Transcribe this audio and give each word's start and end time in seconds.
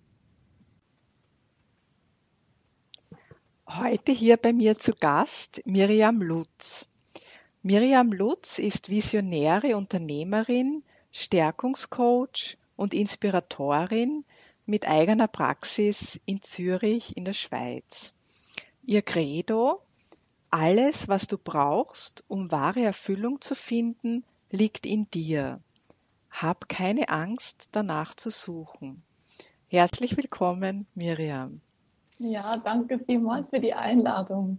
Heute 3.66 4.12
hier 4.12 4.36
bei 4.36 4.52
mir 4.52 4.78
zu 4.78 4.92
Gast 4.92 5.62
Miriam 5.64 6.20
Lutz. 6.20 6.86
Miriam 7.62 8.12
Lutz 8.12 8.58
ist 8.58 8.90
visionäre 8.90 9.74
Unternehmerin, 9.74 10.82
Stärkungscoach 11.12 12.58
und 12.76 12.92
Inspiratorin 12.92 14.26
mit 14.68 14.86
eigener 14.86 15.28
Praxis 15.28 16.20
in 16.26 16.42
Zürich 16.42 17.16
in 17.16 17.24
der 17.24 17.32
Schweiz. 17.32 18.12
Ihr 18.84 19.00
Credo, 19.00 19.80
alles, 20.50 21.08
was 21.08 21.26
du 21.26 21.38
brauchst, 21.38 22.22
um 22.28 22.52
wahre 22.52 22.82
Erfüllung 22.82 23.40
zu 23.40 23.54
finden, 23.54 24.24
liegt 24.50 24.84
in 24.84 25.10
dir. 25.10 25.60
Hab 26.30 26.68
keine 26.68 27.08
Angst, 27.08 27.70
danach 27.72 28.14
zu 28.14 28.28
suchen. 28.28 29.02
Herzlich 29.68 30.18
willkommen, 30.18 30.86
Miriam. 30.94 31.62
Ja, 32.18 32.58
danke 32.58 32.98
vielmals 32.98 33.48
für 33.48 33.60
die 33.60 33.72
Einladung. 33.72 34.58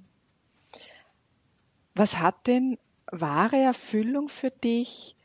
Was 1.94 2.18
hat 2.18 2.48
denn 2.48 2.80
wahre 3.12 3.58
Erfüllung 3.58 4.28
für 4.28 4.50
dich 4.50 5.16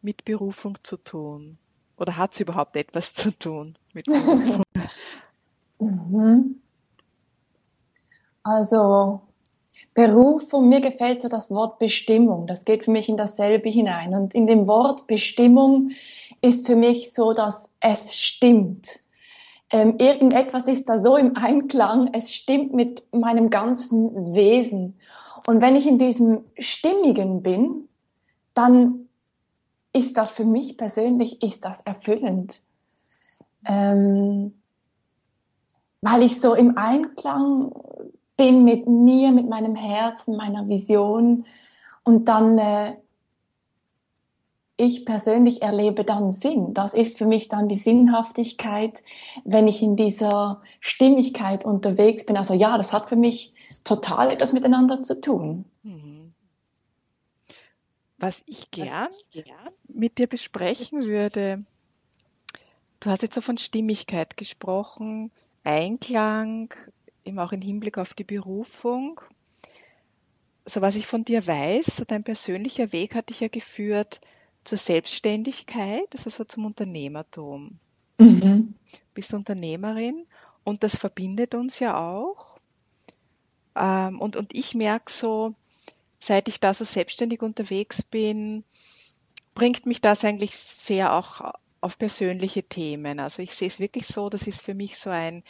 mit 0.00 0.24
Berufung 0.24 0.82
zu 0.82 0.96
tun? 0.96 1.58
Oder 1.98 2.16
hat 2.16 2.34
es 2.34 2.40
überhaupt 2.40 2.76
etwas 2.76 3.14
zu 3.14 3.30
tun 3.30 3.76
mit 3.92 4.06
Berufung? 4.06 4.62
mhm. 5.78 6.60
Also 8.42 9.22
Berufung, 9.94 10.68
mir 10.68 10.80
gefällt 10.80 11.22
so 11.22 11.28
das 11.28 11.50
Wort 11.50 11.78
Bestimmung. 11.78 12.46
Das 12.46 12.64
geht 12.64 12.84
für 12.84 12.90
mich 12.90 13.08
in 13.08 13.16
dasselbe 13.16 13.68
hinein. 13.68 14.14
Und 14.14 14.34
in 14.34 14.46
dem 14.46 14.66
Wort 14.66 15.06
Bestimmung 15.06 15.90
ist 16.42 16.66
für 16.66 16.76
mich 16.76 17.12
so, 17.12 17.32
dass 17.32 17.70
es 17.80 18.14
stimmt. 18.14 19.00
Ähm, 19.70 19.96
irgendetwas 19.98 20.68
ist 20.68 20.88
da 20.88 20.98
so 20.98 21.16
im 21.16 21.36
Einklang, 21.36 22.10
es 22.12 22.32
stimmt 22.32 22.72
mit 22.72 23.02
meinem 23.12 23.50
ganzen 23.50 24.34
Wesen. 24.34 24.98
Und 25.46 25.60
wenn 25.60 25.74
ich 25.74 25.86
in 25.86 25.98
diesem 25.98 26.44
Stimmigen 26.58 27.42
bin, 27.42 27.88
dann 28.54 29.05
ist 29.96 30.16
das 30.16 30.30
für 30.30 30.44
mich 30.44 30.76
persönlich, 30.76 31.42
ist 31.42 31.64
das 31.64 31.80
erfüllend. 31.80 32.60
Ähm, 33.64 34.54
weil 36.02 36.22
ich 36.22 36.40
so 36.40 36.54
im 36.54 36.76
Einklang 36.76 37.72
bin 38.36 38.64
mit 38.64 38.86
mir, 38.86 39.32
mit 39.32 39.48
meinem 39.48 39.74
Herzen, 39.74 40.36
meiner 40.36 40.68
Vision 40.68 41.46
und 42.04 42.26
dann 42.26 42.58
äh, 42.58 42.96
ich 44.76 45.06
persönlich 45.06 45.62
erlebe 45.62 46.04
dann 46.04 46.32
Sinn. 46.32 46.74
Das 46.74 46.92
ist 46.92 47.16
für 47.16 47.24
mich 47.24 47.48
dann 47.48 47.66
die 47.66 47.76
Sinnhaftigkeit, 47.76 49.02
wenn 49.44 49.68
ich 49.68 49.82
in 49.82 49.96
dieser 49.96 50.60
Stimmigkeit 50.80 51.64
unterwegs 51.64 52.26
bin. 52.26 52.36
Also 52.36 52.52
ja, 52.52 52.76
das 52.76 52.92
hat 52.92 53.08
für 53.08 53.16
mich 53.16 53.54
total 53.84 54.30
etwas 54.30 54.52
miteinander 54.52 55.02
zu 55.02 55.18
tun. 55.20 55.64
Mhm. 55.82 56.34
Was 58.18 58.42
ich 58.46 58.70
gern 58.70 59.08
mit 59.96 60.18
dir 60.18 60.26
besprechen 60.26 61.04
würde, 61.04 61.64
du 63.00 63.10
hast 63.10 63.22
jetzt 63.22 63.34
so 63.34 63.40
von 63.40 63.58
Stimmigkeit 63.58 64.36
gesprochen, 64.36 65.32
Einklang, 65.64 66.72
eben 67.24 67.38
auch 67.38 67.52
im 67.52 67.62
Hinblick 67.62 67.98
auf 67.98 68.14
die 68.14 68.24
Berufung. 68.24 69.20
So 70.64 70.80
was 70.80 70.96
ich 70.96 71.06
von 71.06 71.24
dir 71.24 71.46
weiß, 71.46 71.96
so 71.96 72.04
dein 72.04 72.24
persönlicher 72.24 72.92
Weg 72.92 73.14
hat 73.14 73.30
dich 73.30 73.40
ja 73.40 73.48
geführt 73.48 74.20
zur 74.64 74.78
Selbstständigkeit, 74.78 76.06
also 76.12 76.30
so 76.30 76.44
zum 76.44 76.66
Unternehmertum. 76.66 77.78
Mhm. 78.18 78.74
Bist 79.14 79.32
Unternehmerin 79.34 80.26
und 80.64 80.82
das 80.82 80.96
verbindet 80.96 81.54
uns 81.54 81.78
ja 81.78 81.98
auch. 81.98 82.58
Ähm, 83.76 84.20
und, 84.20 84.36
und 84.36 84.54
ich 84.54 84.74
merke 84.74 85.12
so, 85.12 85.54
seit 86.18 86.48
ich 86.48 86.60
da 86.60 86.74
so 86.74 86.84
selbstständig 86.84 87.42
unterwegs 87.42 88.02
bin, 88.02 88.64
bringt 89.56 89.86
mich 89.86 90.00
das 90.00 90.24
eigentlich 90.24 90.54
sehr 90.54 91.14
auch 91.14 91.52
auf 91.80 91.98
persönliche 91.98 92.62
Themen. 92.62 93.18
Also 93.18 93.42
ich 93.42 93.52
sehe 93.52 93.66
es 93.66 93.80
wirklich 93.80 94.06
so, 94.06 94.28
das 94.28 94.46
ist 94.46 94.60
für 94.62 94.74
mich 94.74 94.96
so 94.96 95.10
ein 95.10 95.42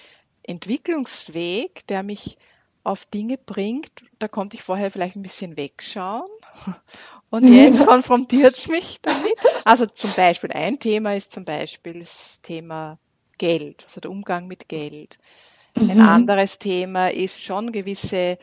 Entwicklungsweg, 0.44 1.87
der 1.89 2.03
mich 2.03 2.39
auf 2.84 3.05
Dinge 3.05 3.37
bringt, 3.37 3.91
da 4.21 4.28
konnte 4.28 4.56
ich 4.56 4.62
vorher 4.62 4.93
vielleicht 4.93 5.16
ein 5.16 5.22
bisschen 5.22 5.56
wegschauen. 5.56 6.31
Und 7.31 7.53
jetzt 7.53 7.84
konfrontiert 7.87 8.56
es 8.56 8.69
mich 8.69 8.99
damit. 9.03 9.34
Also 9.65 9.87
zum 9.87 10.12
Beispiel, 10.12 10.53
ein 10.53 10.78
Thema 10.78 11.16
ist 11.16 11.33
zum 11.33 11.45
Beispiel 11.45 11.99
das 11.99 12.41
Thema 12.43 12.99
Geld, 13.39 13.83
also 13.84 14.00
der 14.00 14.12
Umgang 14.12 14.47
mit 14.47 14.69
Geld. 14.69 15.19
Ein 15.75 15.99
mhm. 15.99 16.09
anderes 16.09 16.59
Thema 16.61 17.09
ist 17.09 17.43
schon 17.43 17.72
gewisse 17.72 18.39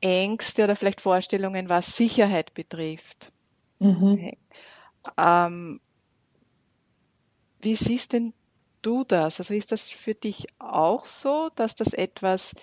Ängste 0.00 0.64
oder 0.64 0.76
vielleicht 0.76 1.00
Vorstellungen, 1.00 1.68
was 1.68 1.96
Sicherheit 1.96 2.54
betrifft. 2.54 3.32
Mhm. 3.80 4.32
Ähm, 5.16 5.80
wie 7.60 7.74
siehst 7.74 8.12
denn 8.12 8.32
du 8.82 9.04
das? 9.04 9.40
Also 9.40 9.54
ist 9.54 9.72
das 9.72 9.88
für 9.88 10.14
dich 10.14 10.46
auch 10.58 11.06
so, 11.06 11.50
dass 11.54 11.74
das 11.74 11.92
etwas 11.92 12.54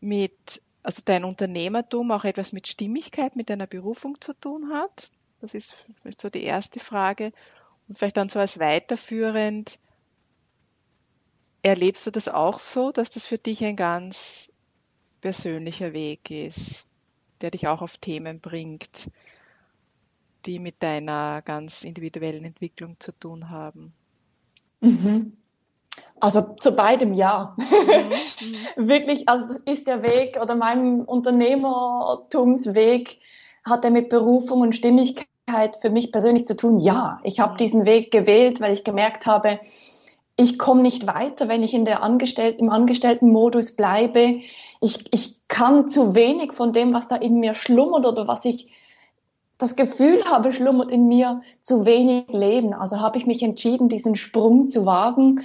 mit, 0.00 0.62
also 0.82 1.02
dein 1.04 1.24
Unternehmertum 1.24 2.10
auch 2.10 2.24
etwas 2.24 2.52
mit 2.52 2.68
Stimmigkeit, 2.68 3.36
mit 3.36 3.50
deiner 3.50 3.66
Berufung 3.66 4.20
zu 4.20 4.32
tun 4.34 4.72
hat? 4.72 5.10
Das 5.40 5.54
ist 5.54 5.74
so 6.20 6.30
die 6.30 6.44
erste 6.44 6.80
Frage. 6.80 7.32
Und 7.88 7.98
vielleicht 7.98 8.16
dann 8.16 8.28
so 8.28 8.38
als 8.38 8.58
weiterführend, 8.58 9.78
erlebst 11.62 12.06
du 12.06 12.10
das 12.10 12.28
auch 12.28 12.58
so, 12.58 12.92
dass 12.92 13.10
das 13.10 13.26
für 13.26 13.38
dich 13.38 13.64
ein 13.64 13.76
ganz 13.76 14.50
persönlicher 15.20 15.92
Weg 15.92 16.30
ist, 16.30 16.86
der 17.40 17.50
dich 17.50 17.68
auch 17.68 17.82
auf 17.82 17.98
Themen 17.98 18.40
bringt, 18.40 19.08
die 20.46 20.58
mit 20.58 20.82
deiner 20.82 21.42
ganz 21.42 21.84
individuellen 21.84 22.44
Entwicklung 22.44 22.96
zu 22.98 23.12
tun 23.12 23.50
haben? 23.50 23.92
Mhm. 24.80 25.36
Also 26.20 26.54
zu 26.60 26.72
beidem 26.72 27.14
ja. 27.14 27.56
Mhm. 27.56 28.12
Wirklich, 28.88 29.28
also 29.28 29.54
ist 29.64 29.86
der 29.86 30.02
Weg 30.02 30.38
oder 30.40 30.54
mein 30.54 31.02
Unternehmertumsweg 31.02 33.18
hat 33.64 33.84
er 33.84 33.90
mit 33.90 34.08
Berufung 34.08 34.60
und 34.60 34.74
Stimmigkeit 34.74 35.76
für 35.80 35.90
mich 35.90 36.12
persönlich 36.12 36.46
zu 36.46 36.56
tun? 36.56 36.80
Ja, 36.80 37.20
ich 37.24 37.40
habe 37.40 37.54
mhm. 37.54 37.58
diesen 37.58 37.84
Weg 37.84 38.10
gewählt, 38.10 38.60
weil 38.60 38.72
ich 38.72 38.84
gemerkt 38.84 39.26
habe, 39.26 39.60
ich 40.36 40.58
komme 40.58 40.82
nicht 40.82 41.06
weiter, 41.06 41.48
wenn 41.48 41.62
ich 41.62 41.74
in 41.74 41.84
der 41.84 42.02
Angestellten, 42.02 42.64
im 42.64 42.70
Angestelltenmodus 42.70 43.76
bleibe. 43.76 44.40
Ich, 44.80 45.04
ich 45.12 45.36
kann 45.48 45.90
zu 45.90 46.14
wenig 46.14 46.52
von 46.52 46.72
dem, 46.72 46.94
was 46.94 47.08
da 47.08 47.16
in 47.16 47.38
mir 47.38 47.54
schlummert 47.54 48.06
oder 48.06 48.26
was 48.26 48.44
ich 48.44 48.70
das 49.62 49.76
Gefühl 49.76 50.24
habe, 50.24 50.52
schlummert 50.52 50.90
in 50.90 51.06
mir, 51.06 51.40
zu 51.62 51.84
wenig 51.84 52.24
leben. 52.28 52.74
Also 52.74 52.98
habe 52.98 53.16
ich 53.16 53.26
mich 53.26 53.42
entschieden, 53.44 53.88
diesen 53.88 54.16
Sprung 54.16 54.70
zu 54.70 54.84
wagen 54.86 55.44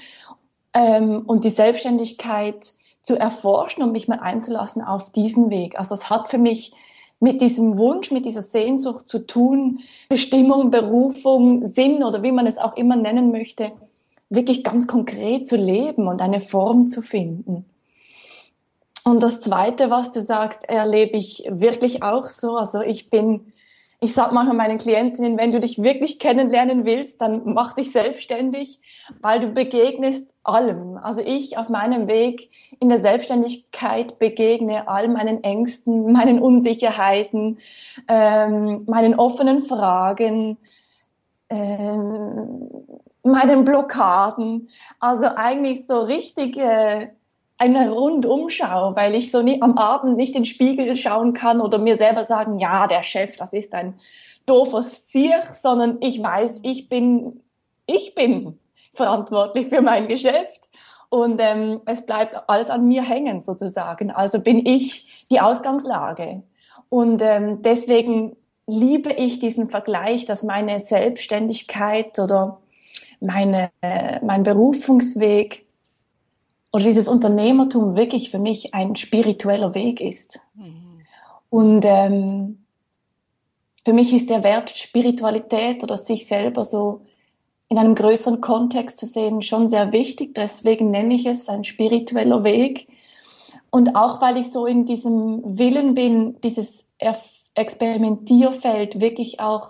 ähm, 0.74 1.22
und 1.28 1.44
die 1.44 1.52
Selbstständigkeit 1.52 2.74
zu 3.04 3.18
erforschen 3.18 3.84
und 3.84 3.92
mich 3.92 4.08
mal 4.08 4.20
einzulassen 4.20 4.82
auf 4.82 5.12
diesen 5.12 5.52
Weg. 5.52 5.78
Also 5.78 5.94
es 5.94 6.10
hat 6.10 6.32
für 6.32 6.40
mich 6.40 6.74
mit 7.20 7.42
diesem 7.42 7.78
Wunsch, 7.78 8.10
mit 8.10 8.26
dieser 8.26 8.42
Sehnsucht 8.42 9.08
zu 9.08 9.20
tun, 9.20 9.82
Bestimmung, 10.10 10.72
Berufung, 10.72 11.68
Sinn 11.68 12.04
oder 12.04 12.24
wie 12.24 12.32
man 12.32 12.48
es 12.48 12.58
auch 12.58 12.76
immer 12.76 12.96
nennen 12.96 13.32
möchte, 13.32 13.72
wirklich 14.30 14.64
ganz 14.64 14.88
konkret 14.88 15.48
zu 15.48 15.56
leben 15.58 16.08
und 16.08 16.22
eine 16.22 16.42
Form 16.42 16.90
zu 16.90 17.04
finden. 17.04 17.66
Und 19.04 19.22
das 19.22 19.42
Zweite, 19.42 19.92
was 19.92 20.10
du 20.10 20.22
sagst, 20.22 20.68
erlebe 20.68 21.18
ich 21.18 21.44
wirklich 21.50 22.02
auch 22.02 22.30
so. 22.30 22.58
Also 22.58 22.82
ich 22.82 23.12
bin 23.12 23.54
ich 24.00 24.14
sage 24.14 24.34
manchmal 24.34 24.56
meinen 24.56 24.78
Klientinnen, 24.78 25.38
wenn 25.38 25.52
du 25.52 25.60
dich 25.60 25.82
wirklich 25.82 26.20
kennenlernen 26.20 26.86
willst, 26.86 27.20
dann 27.20 27.42
mach 27.46 27.74
dich 27.74 27.92
selbstständig, 27.92 28.80
weil 29.22 29.40
du 29.40 29.48
begegnest 29.48 30.28
allem. 30.44 30.98
Also 30.98 31.22
ich 31.22 31.58
auf 31.58 31.68
meinem 31.70 32.08
Weg 32.08 32.50
in 32.80 32.90
der 32.90 33.00
Selbstständigkeit 33.00 34.20
begegne 34.20 34.88
all 34.88 35.08
meinen 35.08 35.44
Ängsten, 35.44 36.12
meinen 36.12 36.40
Unsicherheiten, 36.40 37.58
ähm, 38.08 38.86
meinen 38.86 39.16
offenen 39.16 39.64
Fragen, 39.64 40.58
ähm, 41.50 42.70
meinen 43.24 43.66
Blockaden. 43.66 44.70
Also 45.00 45.26
eigentlich 45.26 45.88
so 45.88 46.02
richtige 46.02 47.10
eine 47.58 47.92
Rundumschau, 47.92 48.96
weil 48.96 49.16
ich 49.16 49.32
so 49.32 49.42
nie, 49.42 49.62
am 49.62 49.78
Abend 49.78 50.16
nicht 50.16 50.36
in 50.36 50.44
den 50.44 50.46
Spiegel 50.46 50.96
schauen 50.96 51.34
kann 51.34 51.62
oder 51.62 51.78
mir 51.78 51.98
selber 51.98 52.24
sagen, 52.24 52.60
ja, 52.60 52.88
der 52.88 53.04
Chef, 53.04 53.36
das 53.38 53.54
ist 53.54 53.74
ein 53.74 54.00
doofer 54.46 54.84
Zier, 54.84 55.44
sondern 55.62 55.98
ich 56.02 56.22
weiß, 56.22 56.60
ich 56.64 56.90
bin, 56.90 57.42
ich 57.86 58.16
bin. 58.16 58.60
verantwortlich 58.98 59.70
für 59.70 59.82
mein 59.82 60.08
Geschäft 60.08 60.70
und 61.10 61.40
ähm, 61.40 61.82
es 61.86 62.06
bleibt 62.06 62.50
alles 62.50 62.70
an 62.70 62.86
mir 62.88 63.04
hängen 63.04 63.44
sozusagen. 63.44 64.12
Also 64.12 64.40
bin 64.40 64.66
ich 64.66 65.26
die 65.32 65.40
Ausgangslage. 65.40 66.44
Und 66.90 67.22
ähm, 67.22 67.62
deswegen 67.62 68.36
liebe 68.66 69.14
ich 69.14 69.40
diesen 69.40 69.70
Vergleich, 69.70 70.26
dass 70.26 70.44
meine 70.44 70.82
Selbstständigkeit 70.82 72.20
oder 72.20 72.60
meine, 73.22 73.70
äh, 73.82 74.20
mein 74.26 74.44
Berufungsweg 74.44 75.66
oder 76.78 76.86
dieses 76.86 77.08
Unternehmertum 77.08 77.96
wirklich 77.96 78.30
für 78.30 78.38
mich 78.38 78.76
ein 78.76 78.96
spiritueller 78.96 79.74
Weg 79.74 80.00
ist. 80.00 80.40
Mhm. 80.54 81.02
Und 81.50 81.84
ähm, 81.86 82.60
für 83.84 83.94
mich 83.94 84.14
ist 84.14 84.30
der 84.30 84.44
Wert 84.44 84.70
Spiritualität 84.70 85.82
oder 85.82 85.98
sich 85.98 86.28
selber 86.28 86.64
so 86.64 87.02
in 87.68 87.80
einem 87.80 87.96
größeren 87.96 88.42
Kontext 88.42 89.00
zu 89.00 89.08
sehen 89.08 89.42
schon 89.42 89.70
sehr 89.70 89.92
wichtig. 89.92 90.36
Deswegen 90.36 90.92
nenne 90.92 91.16
ich 91.16 91.26
es 91.26 91.50
ein 91.50 91.64
spiritueller 91.64 92.44
Weg. 92.44 92.88
Und 93.72 93.96
auch 93.96 94.22
weil 94.22 94.38
ich 94.38 94.52
so 94.52 94.68
in 94.68 94.86
diesem 94.86 95.58
Willen 95.58 95.96
bin, 95.96 96.40
dieses 96.42 96.86
Experimentierfeld 97.56 99.02
wirklich 99.02 99.40
auch 99.40 99.70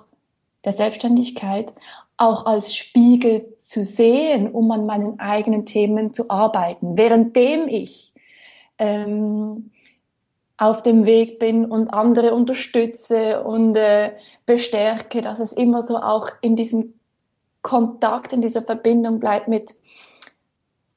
der 0.66 0.74
Selbstständigkeit 0.74 1.72
auch 2.18 2.46
als 2.46 2.76
Spiegel 2.76 3.57
zu 3.68 3.84
sehen, 3.84 4.50
um 4.50 4.72
an 4.72 4.86
meinen 4.86 5.20
eigenen 5.20 5.66
Themen 5.66 6.14
zu 6.14 6.30
arbeiten, 6.30 6.98
währenddem 6.98 7.68
ich 7.68 8.14
ähm, 8.78 9.72
auf 10.56 10.84
dem 10.84 11.06
Weg 11.06 11.38
bin 11.38 11.66
und 11.66 11.90
andere 11.90 12.34
unterstütze 12.34 13.44
und 13.44 13.76
äh, 13.76 14.14
bestärke, 14.46 15.22
dass 15.22 15.42
es 15.42 15.52
immer 15.52 15.84
so 15.84 15.98
auch 15.98 16.30
in 16.40 16.56
diesem 16.56 16.94
Kontakt, 17.62 18.32
in 18.32 18.42
dieser 18.42 18.62
Verbindung 18.62 19.20
bleibt 19.20 19.50
mit 19.50 19.76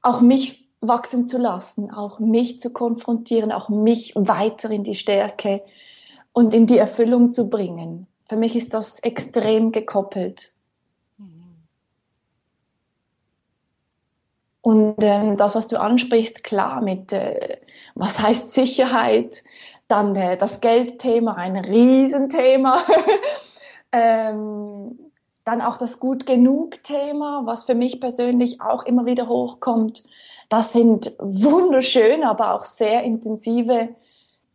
auch 0.00 0.20
mich 0.20 0.68
wachsen 0.80 1.26
zu 1.26 1.38
lassen, 1.38 1.90
auch 1.90 2.20
mich 2.20 2.60
zu 2.60 2.70
konfrontieren, 2.70 3.50
auch 3.50 3.68
mich 3.68 4.12
weiter 4.14 4.70
in 4.70 4.84
die 4.84 4.94
Stärke 4.94 5.62
und 6.32 6.54
in 6.54 6.68
die 6.68 6.78
Erfüllung 6.78 7.34
zu 7.34 7.50
bringen. 7.50 8.06
Für 8.28 8.36
mich 8.36 8.54
ist 8.54 8.74
das 8.74 9.00
extrem 9.00 9.72
gekoppelt. 9.72 10.52
Und 14.62 14.96
ähm, 15.00 15.36
das, 15.36 15.54
was 15.54 15.68
du 15.68 15.80
ansprichst, 15.80 16.44
klar, 16.44 16.82
mit 16.82 17.12
äh, 17.12 17.58
was 17.94 18.18
heißt 18.18 18.52
Sicherheit, 18.52 19.42
dann 19.88 20.14
äh, 20.14 20.36
das 20.36 20.60
Geldthema, 20.60 21.34
ein 21.34 21.56
Riesenthema. 21.56 22.84
ähm, 23.92 24.98
dann 25.44 25.62
auch 25.62 25.78
das 25.78 25.98
Gut 25.98 26.26
genug 26.26 26.82
Thema, 26.84 27.42
was 27.44 27.64
für 27.64 27.74
mich 27.74 28.00
persönlich 28.00 28.60
auch 28.60 28.84
immer 28.84 29.06
wieder 29.06 29.28
hochkommt. 29.28 30.04
Das 30.48 30.72
sind 30.72 31.12
wunderschöne, 31.18 32.28
aber 32.28 32.54
auch 32.54 32.64
sehr 32.66 33.02
intensive 33.02 33.90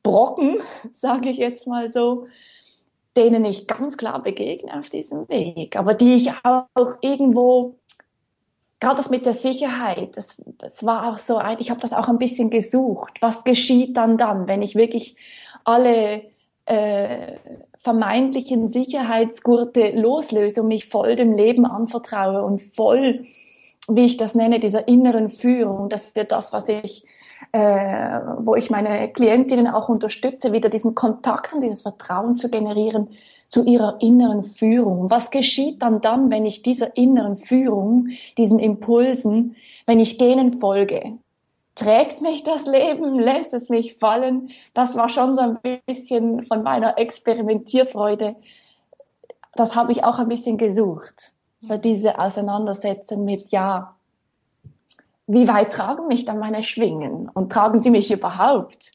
Brocken, 0.04 0.62
sage 0.94 1.30
ich 1.30 1.38
jetzt 1.38 1.68
mal 1.68 1.90
so, 1.90 2.28
denen 3.18 3.46
ich 3.46 3.68
ganz 3.68 3.98
klar 3.98 4.22
begegne 4.22 4.78
auf 4.78 4.90
diesem 4.90 5.28
Weg, 5.30 5.78
aber 5.78 5.94
die 5.94 6.16
ich 6.16 6.32
auch 6.44 6.98
irgendwo 7.02 7.76
gerade 8.86 8.98
das 8.98 9.10
mit 9.10 9.26
der 9.26 9.34
Sicherheit, 9.34 10.16
das, 10.16 10.40
das 10.60 10.86
war 10.86 11.10
auch 11.10 11.18
so 11.18 11.38
ein, 11.38 11.58
ich 11.60 11.72
habe 11.72 11.82
das 11.82 11.92
auch 11.92 12.08
ein 12.08 12.20
bisschen 12.20 12.52
gesucht. 12.52 13.18
Was 13.20 13.44
geschieht 13.44 13.98
dann 13.98 14.16
dann, 14.16 14.48
wenn 14.48 14.62
ich 14.62 14.76
wirklich 14.76 15.16
alle 15.64 16.22
äh, 16.66 17.38
vermeintlichen 17.80 18.70
Sicherheitsgurte 18.70 19.90
loslöse 19.90 20.62
und 20.62 20.68
mich 20.68 20.88
voll 20.88 21.16
dem 21.16 21.34
Leben 21.34 21.66
anvertraue 21.66 22.44
und 22.44 22.62
voll, 22.76 23.24
wie 23.88 24.06
ich 24.06 24.18
das 24.18 24.36
nenne, 24.36 24.60
dieser 24.60 24.88
inneren 24.88 25.30
Führung. 25.30 25.90
Das 25.90 26.06
ist 26.06 26.18
ja 26.18 26.24
das, 26.24 26.54
was 26.54 26.70
ich, 26.70 27.06
äh, 27.54 28.20
wo 28.38 28.54
ich 28.54 28.70
meine 28.70 29.12
Klientinnen 29.12 29.68
auch 29.68 29.90
unterstütze, 29.90 30.54
wieder 30.54 30.70
diesen 30.70 30.94
Kontakt 30.94 31.54
und 31.54 31.62
dieses 31.62 31.82
Vertrauen 31.82 32.36
zu 32.36 32.52
generieren 32.52 33.10
zu 33.48 33.64
ihrer 33.64 33.98
inneren 34.02 34.44
Führung. 34.44 35.10
Was 35.10 35.32
geschieht 35.32 35.82
dann 35.82 36.02
dann, 36.02 36.30
wenn 36.30 36.46
ich 36.46 36.62
dieser 36.62 36.96
inneren 36.98 37.38
Führung, 37.38 38.10
diesen 38.38 38.60
Impulsen, 38.60 39.56
wenn 39.86 40.00
ich 40.00 40.18
denen 40.18 40.60
folge? 40.60 41.18
Trägt 41.76 42.22
mich 42.22 42.44
das 42.44 42.66
Leben? 42.66 43.20
Lässt 43.20 43.54
es 43.54 43.70
mich 43.70 43.98
fallen? 43.98 44.50
Das 44.74 44.96
war 44.96 45.10
schon 45.10 45.36
so 45.36 45.42
ein 45.42 45.60
bisschen 45.86 46.44
von 46.44 46.64
meiner 46.64 46.98
Experimentierfreude. 46.98 48.36
Das 49.54 49.76
habe 49.76 49.92
ich 49.92 50.04
auch 50.04 50.20
ein 50.20 50.30
bisschen 50.30 50.58
gesucht. 50.58 51.32
So 51.62 51.78
diese 51.78 52.20
Auseinandersetzung 52.20 53.26
mit, 53.26 53.50
ja, 53.50 53.96
wie 55.28 55.48
weit 55.48 55.74
tragen 55.74 56.08
mich 56.08 56.26
dann 56.26 56.40
meine 56.40 56.64
Schwingen? 56.64 57.30
Und 57.30 57.52
tragen 57.52 57.82
sie 57.82 57.90
mich 57.90 58.12
überhaupt? 58.12 58.92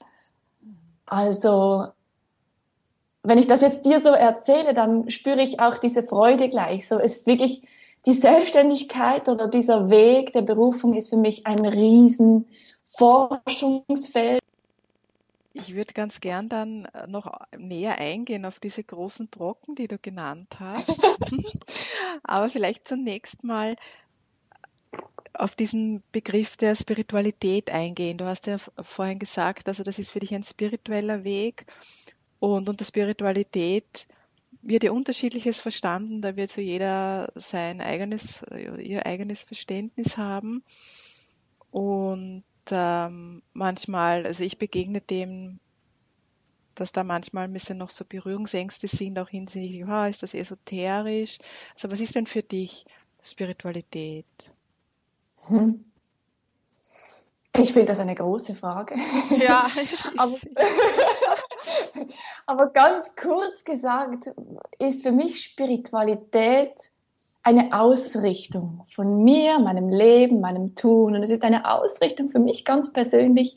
Also 1.07 1.89
wenn 3.23 3.39
ich 3.39 3.47
das 3.47 3.61
jetzt 3.61 3.85
dir 3.85 4.01
so 4.01 4.11
erzähle, 4.11 4.75
dann 4.75 5.11
spüre 5.11 5.43
ich 5.43 5.61
auch 5.61 5.79
diese 5.79 6.03
Freude 6.03 6.49
gleich. 6.49 6.89
So, 6.89 6.99
es 6.99 7.19
ist 7.19 7.27
wirklich 7.27 7.63
die 8.07 8.15
Selbstständigkeit 8.15 9.29
oder 9.29 9.49
dieser 9.49 9.91
Weg 9.91 10.33
der 10.33 10.43
Berufung 10.43 10.95
ist 10.95 11.11
für 11.11 11.19
mich 11.19 11.47
ein 11.47 11.65
riesen 11.67 12.47
Forschungsfeld. 12.97 14.41
Ich 15.53 15.75
würde 15.75 15.93
ganz 15.93 16.21
gern 16.21 16.49
dann 16.49 16.89
noch 17.09 17.31
näher 17.59 17.99
eingehen 17.99 18.47
auf 18.47 18.61
diese 18.61 18.85
großen 18.85 19.29
Brocken, 19.29 19.75
die 19.75 19.89
du 19.89 19.99
genannt 19.99 20.57
hast. 20.59 20.99
Aber 22.23 22.49
vielleicht 22.49 22.89
zunächst 22.89 23.45
mal 23.45 23.77
auf 25.35 25.55
diesen 25.55 26.03
Begriff 26.13 26.57
der 26.57 26.75
Spiritualität 26.75 27.71
eingehen. 27.71 28.19
Du 28.19 28.27
hast 28.27 28.47
ja 28.47 28.59
vorhin 28.83 29.19
gesagt, 29.19 29.69
also 29.69 29.83
das 29.83 29.99
ist 29.99 30.11
für 30.11 30.21
dich 30.21 30.35
ein 30.35 30.43
spiritueller 30.43 31.25
Weg 31.25 31.67
und 32.41 32.69
unter 32.69 32.85
Spiritualität 32.85 34.09
wird 34.63 34.83
ja 34.83 34.93
unterschiedliches 34.93 35.61
verstanden, 35.61 36.21
da 36.21 36.37
wird 36.37 36.51
so 36.51 36.61
jeder 36.61 37.33
sein 37.35 37.81
eigenes, 37.81 38.45
ihr 38.79 39.07
eigenes 39.07 39.43
Verständnis 39.43 40.17
haben. 40.19 40.63
Und 41.71 42.43
ähm, 42.71 43.43
manchmal, 43.53 44.27
also 44.27 44.43
ich 44.43 44.59
begegne 44.59 45.01
dem, 45.01 45.61
dass 46.75 46.93
da 46.93 47.05
manchmal 47.05 47.45
ein 47.45 47.53
bisschen 47.53 47.79
noch 47.79 47.91
so 47.91 48.05
Berührungsängste 48.05 48.89
sind, 48.89 49.19
auch 49.19 49.29
hinsichtlich, 49.29 49.85
oh, 49.87 50.05
ist 50.05 50.23
das 50.23 50.35
esoterisch? 50.35 51.39
Also 51.75 51.91
was 51.91 52.01
ist 52.01 52.15
denn 52.15 52.27
für 52.27 52.43
dich 52.43 52.85
Spiritualität? 53.23 54.27
Hm. 55.43 55.85
Ich 57.57 57.73
finde 57.73 57.87
das 57.87 57.99
eine 57.99 58.15
große 58.15 58.55
Frage. 58.55 58.95
Ja. 59.39 59.69
Aber, 60.17 60.33
aber 62.47 62.69
ganz 62.69 63.11
kurz 63.21 63.65
gesagt 63.65 64.33
ist 64.79 65.03
für 65.03 65.13
mich 65.13 65.43
Spiritualität 65.43 66.73
eine 67.43 67.73
Ausrichtung 67.79 68.87
von 68.95 69.23
mir, 69.25 69.59
meinem 69.59 69.89
Leben, 69.89 70.41
meinem 70.41 70.75
Tun. 70.75 71.15
Und 71.15 71.23
es 71.23 71.31
ist 71.31 71.43
eine 71.43 71.71
Ausrichtung 71.71 72.31
für 72.31 72.39
mich 72.39 72.65
ganz 72.65 72.93
persönlich, 72.93 73.57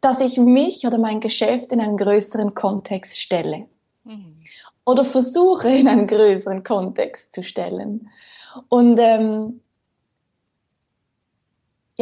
dass 0.00 0.20
ich 0.20 0.36
mich 0.38 0.86
oder 0.86 0.98
mein 0.98 1.20
Geschäft 1.20 1.72
in 1.72 1.80
einen 1.80 1.96
größeren 1.96 2.54
Kontext 2.54 3.18
stelle. 3.18 3.66
Mhm. 4.04 4.36
Oder 4.84 5.04
versuche 5.04 5.70
in 5.70 5.88
einen 5.88 6.06
größeren 6.06 6.64
Kontext 6.64 7.32
zu 7.34 7.42
stellen. 7.42 8.10
Und 8.68 8.98
ähm, 8.98 9.60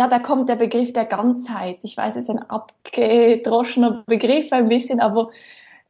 ja, 0.00 0.09
da 0.09 0.19
kommt 0.19 0.49
der 0.49 0.57
Begriff 0.57 0.95
der 0.95 1.04
Ganzheit. 1.04 1.80
Ich 1.83 1.95
weiß, 1.95 2.16
es 2.16 2.23
ist 2.23 2.30
ein 2.30 2.38
abgedroschener 2.38 4.02
Begriff 4.07 4.50
ein 4.50 4.71
bisschen, 4.71 4.99
aber 4.99 5.28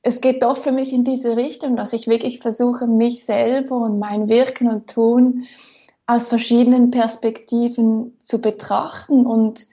es 0.02 0.20
geht 0.20 0.42
doch 0.42 0.56
für 0.56 0.72
mich 0.72 0.92
in 0.92 1.04
diese 1.04 1.36
Richtung, 1.36 1.76
dass 1.76 1.92
ich 1.92 2.08
wirklich 2.08 2.40
versuche, 2.40 2.88
mich 2.88 3.24
selber 3.24 3.76
und 3.76 4.00
mein 4.00 4.28
Wirken 4.28 4.68
und 4.68 4.90
Tun 4.90 5.46
aus 6.06 6.26
verschiedenen 6.26 6.90
Perspektiven 6.90 8.18
zu 8.24 8.40
betrachten 8.40 9.26
und 9.26 9.68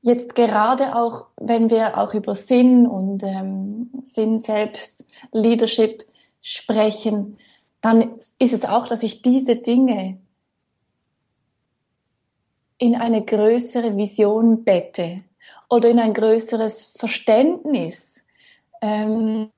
jetzt 0.00 0.34
gerade 0.34 0.96
auch, 0.96 1.26
wenn 1.36 1.68
wir 1.68 1.98
auch 1.98 2.14
über 2.14 2.34
Sinn 2.34 2.86
und 2.86 3.22
ähm, 3.24 3.90
Sinn 4.04 4.38
selbst, 4.40 5.06
Leadership 5.32 6.06
sprechen, 6.40 7.36
dann 7.82 8.14
ist 8.38 8.54
es 8.54 8.64
auch, 8.64 8.88
dass 8.88 9.02
ich 9.02 9.20
diese 9.20 9.56
Dinge 9.56 10.16
in 12.78 12.94
eine 12.94 13.24
größere 13.24 13.96
Vision 13.96 14.64
bette 14.64 15.22
oder 15.68 15.88
in 15.88 15.98
ein 15.98 16.14
größeres 16.14 16.92
Verständnis. 16.96 18.22
Ähm, 18.82 19.50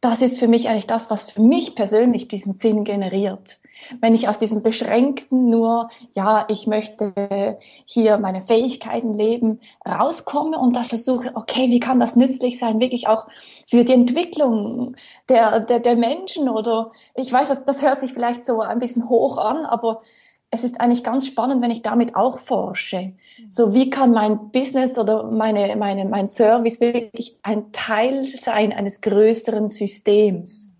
das 0.00 0.22
ist 0.22 0.38
für 0.38 0.48
mich 0.48 0.68
eigentlich 0.68 0.86
das, 0.86 1.10
was 1.10 1.30
für 1.30 1.42
mich 1.42 1.74
persönlich 1.74 2.28
diesen 2.28 2.54
Sinn 2.54 2.84
generiert. 2.84 3.58
Wenn 4.00 4.14
ich 4.14 4.28
aus 4.28 4.38
diesem 4.38 4.62
beschränkten 4.62 5.50
nur, 5.50 5.90
ja, 6.12 6.46
ich 6.48 6.66
möchte 6.66 7.58
hier 7.84 8.18
meine 8.18 8.42
Fähigkeiten 8.42 9.14
leben, 9.14 9.60
rauskomme 9.86 10.58
und 10.58 10.74
das 10.74 10.88
versuche, 10.88 11.30
okay, 11.34 11.70
wie 11.70 11.78
kann 11.78 12.00
das 12.00 12.16
nützlich 12.16 12.58
sein, 12.58 12.80
wirklich 12.80 13.06
auch 13.06 13.26
für 13.68 13.84
die 13.84 13.92
Entwicklung 13.92 14.96
der, 15.28 15.60
der, 15.60 15.78
der 15.78 15.94
Menschen 15.94 16.48
oder 16.48 16.90
ich 17.14 17.32
weiß, 17.32 17.48
das, 17.48 17.64
das 17.64 17.82
hört 17.82 18.00
sich 18.00 18.12
vielleicht 18.12 18.44
so 18.46 18.60
ein 18.60 18.80
bisschen 18.80 19.08
hoch 19.08 19.38
an, 19.38 19.64
aber 19.64 20.02
es 20.50 20.64
ist 20.64 20.80
eigentlich 20.80 21.04
ganz 21.04 21.26
spannend, 21.26 21.60
wenn 21.62 21.70
ich 21.70 21.82
damit 21.82 22.16
auch 22.16 22.38
forsche. 22.38 23.12
So, 23.50 23.74
wie 23.74 23.90
kann 23.90 24.12
mein 24.12 24.50
Business 24.50 24.98
oder 24.98 25.24
meine, 25.24 25.76
meine, 25.76 26.06
mein 26.06 26.26
Service 26.26 26.80
wirklich 26.80 27.36
ein 27.42 27.70
Teil 27.72 28.24
sein 28.24 28.72
eines 28.72 29.00
größeren 29.02 29.68
Systems? 29.68 30.72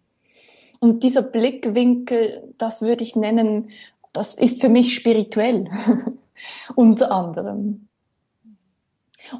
Und 0.81 1.03
dieser 1.03 1.23
Blickwinkel, 1.23 2.55
das 2.57 2.83
würde 2.83 3.05
ich 3.05 3.15
nennen, 3.15 3.71
das 4.13 4.35
ist 4.35 4.61
für 4.61 4.69
mich 4.69 4.95
spirituell, 4.95 5.69
unter 6.75 7.13
anderem. 7.13 7.89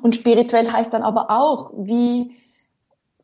Und 0.03 0.17
spirituell 0.17 0.71
heißt 0.71 0.93
dann 0.93 1.03
aber 1.03 1.31
auch, 1.31 1.73
wie 1.75 2.33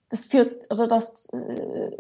das 0.09 0.21
führt 0.27 0.73
oder 0.73 0.87
das 0.87 1.27
äh, 1.31 1.91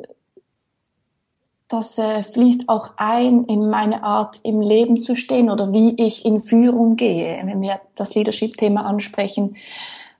das 1.68 1.98
äh, 1.98 2.22
fließt 2.22 2.68
auch 2.68 2.90
ein 2.96 3.44
in 3.44 3.70
meine 3.70 4.02
Art 4.02 4.40
im 4.42 4.60
Leben 4.60 5.02
zu 5.02 5.14
stehen 5.14 5.50
oder 5.50 5.72
wie 5.72 5.94
ich 5.96 6.24
in 6.24 6.40
Führung 6.40 6.96
gehe, 6.96 7.40
wenn 7.44 7.62
wir 7.62 7.80
das 7.94 8.14
Leadership-Thema 8.14 8.84
ansprechen. 8.84 9.56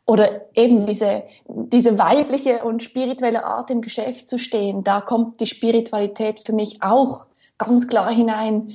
Oder 0.06 0.42
eben 0.54 0.86
diese, 0.86 1.22
diese 1.46 1.98
weibliche 1.98 2.62
und 2.64 2.82
spirituelle 2.82 3.44
Art 3.44 3.70
im 3.70 3.80
Geschäft 3.80 4.28
zu 4.28 4.38
stehen, 4.38 4.84
da 4.84 5.00
kommt 5.00 5.40
die 5.40 5.46
Spiritualität 5.46 6.40
für 6.44 6.52
mich 6.52 6.82
auch 6.82 7.26
ganz 7.56 7.88
klar 7.88 8.10
hinein. 8.10 8.72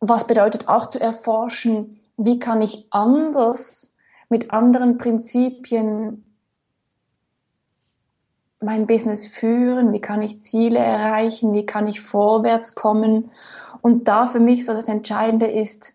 Was 0.00 0.26
bedeutet 0.26 0.68
auch 0.68 0.86
zu 0.86 0.98
erforschen, 0.98 2.00
wie 2.16 2.38
kann 2.38 2.62
ich 2.62 2.86
anders 2.90 3.94
mit 4.30 4.50
anderen 4.50 4.96
Prinzipien 4.96 6.24
mein 8.60 8.86
Business 8.86 9.26
führen, 9.26 9.92
wie 9.92 10.00
kann 10.00 10.22
ich 10.22 10.42
Ziele 10.42 10.78
erreichen, 10.78 11.54
wie 11.54 11.64
kann 11.64 11.88
ich 11.88 12.00
vorwärts 12.00 12.74
kommen. 12.74 13.30
Und 13.80 14.06
da 14.08 14.26
für 14.26 14.40
mich 14.40 14.66
so 14.66 14.74
das 14.74 14.88
Entscheidende 14.88 15.46
ist, 15.46 15.94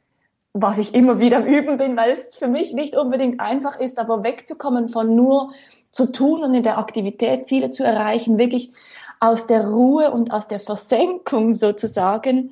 was 0.53 0.77
ich 0.77 0.95
immer 0.95 1.19
wieder 1.19 1.37
am 1.37 1.45
Üben 1.45 1.77
bin, 1.77 1.95
weil 1.95 2.11
es 2.11 2.35
für 2.35 2.47
mich 2.47 2.73
nicht 2.73 2.95
unbedingt 2.95 3.39
einfach 3.39 3.79
ist, 3.79 3.99
aber 3.99 4.23
wegzukommen 4.23 4.89
von 4.89 5.15
nur 5.15 5.51
zu 5.91 6.11
tun 6.11 6.43
und 6.43 6.53
in 6.53 6.63
der 6.63 6.77
Aktivität 6.77 7.47
Ziele 7.47 7.71
zu 7.71 7.83
erreichen, 7.83 8.37
wirklich 8.37 8.71
aus 9.19 9.47
der 9.47 9.67
Ruhe 9.67 10.11
und 10.11 10.31
aus 10.31 10.47
der 10.47 10.59
Versenkung 10.59 11.53
sozusagen, 11.53 12.51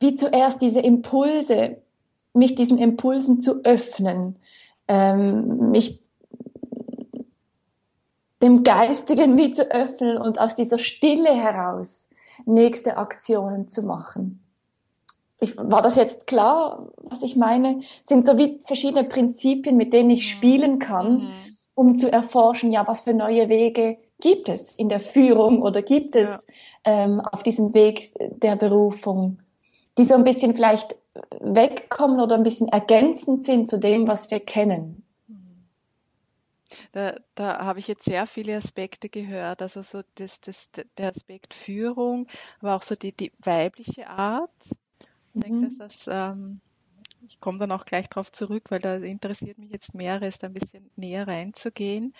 wie 0.00 0.14
zuerst 0.14 0.60
diese 0.60 0.80
Impulse, 0.80 1.78
mich 2.34 2.54
diesen 2.54 2.78
Impulsen 2.78 3.40
zu 3.40 3.64
öffnen, 3.64 4.36
ähm, 4.88 5.70
mich 5.70 6.00
dem 8.42 8.62
Geistigen 8.62 9.36
wie 9.36 9.52
zu 9.52 9.70
öffnen 9.70 10.18
und 10.18 10.38
aus 10.38 10.54
dieser 10.54 10.78
Stille 10.78 11.34
heraus 11.34 12.08
nächste 12.44 12.98
Aktionen 12.98 13.68
zu 13.68 13.82
machen. 13.82 14.42
Ich, 15.38 15.56
war 15.56 15.82
das 15.82 15.96
jetzt 15.96 16.26
klar, 16.26 16.88
was 16.96 17.22
ich 17.22 17.36
meine? 17.36 17.80
Es 17.80 18.08
sind 18.08 18.24
so 18.24 18.38
wie 18.38 18.58
verschiedene 18.66 19.04
Prinzipien, 19.04 19.76
mit 19.76 19.92
denen 19.92 20.10
ich 20.10 20.30
spielen 20.30 20.78
kann, 20.78 21.18
mhm. 21.18 21.56
um 21.74 21.98
zu 21.98 22.10
erforschen, 22.10 22.72
ja, 22.72 22.86
was 22.86 23.02
für 23.02 23.14
neue 23.14 23.48
Wege 23.48 23.98
gibt 24.18 24.48
es 24.48 24.74
in 24.76 24.88
der 24.88 25.00
Führung 25.00 25.60
oder 25.60 25.82
gibt 25.82 26.16
es 26.16 26.46
ja. 26.86 27.04
ähm, 27.04 27.20
auf 27.20 27.42
diesem 27.42 27.74
Weg 27.74 28.12
der 28.18 28.56
Berufung, 28.56 29.40
die 29.98 30.04
so 30.04 30.14
ein 30.14 30.24
bisschen 30.24 30.54
vielleicht 30.54 30.96
wegkommen 31.40 32.20
oder 32.20 32.34
ein 32.34 32.42
bisschen 32.42 32.68
ergänzend 32.68 33.44
sind 33.44 33.68
zu 33.68 33.78
dem, 33.78 34.08
was 34.08 34.30
wir 34.30 34.40
kennen. 34.40 35.05
Da, 36.92 37.16
da 37.34 37.64
habe 37.64 37.78
ich 37.78 37.88
jetzt 37.88 38.04
sehr 38.04 38.26
viele 38.26 38.56
Aspekte 38.56 39.08
gehört, 39.08 39.62
also 39.62 39.82
so 39.82 40.02
das, 40.16 40.40
das, 40.40 40.70
der 40.98 41.10
Aspekt 41.10 41.54
Führung, 41.54 42.26
aber 42.60 42.74
auch 42.74 42.82
so 42.82 42.94
die, 42.94 43.12
die 43.12 43.32
weibliche 43.38 44.08
Art. 44.08 44.50
Ich 45.34 45.42
denke, 45.42 45.66
dass 45.66 45.74
mhm. 45.74 45.78
das, 45.78 46.08
ähm, 46.10 46.60
ich 47.28 47.40
komme 47.40 47.58
dann 47.58 47.72
auch 47.72 47.84
gleich 47.84 48.08
darauf 48.08 48.32
zurück, 48.32 48.70
weil 48.70 48.80
da 48.80 48.96
interessiert 48.96 49.58
mich 49.58 49.70
jetzt 49.70 49.94
mehreres, 49.94 50.38
da 50.38 50.48
ein 50.48 50.54
bisschen 50.54 50.90
näher 50.96 51.26
reinzugehen. 51.28 52.14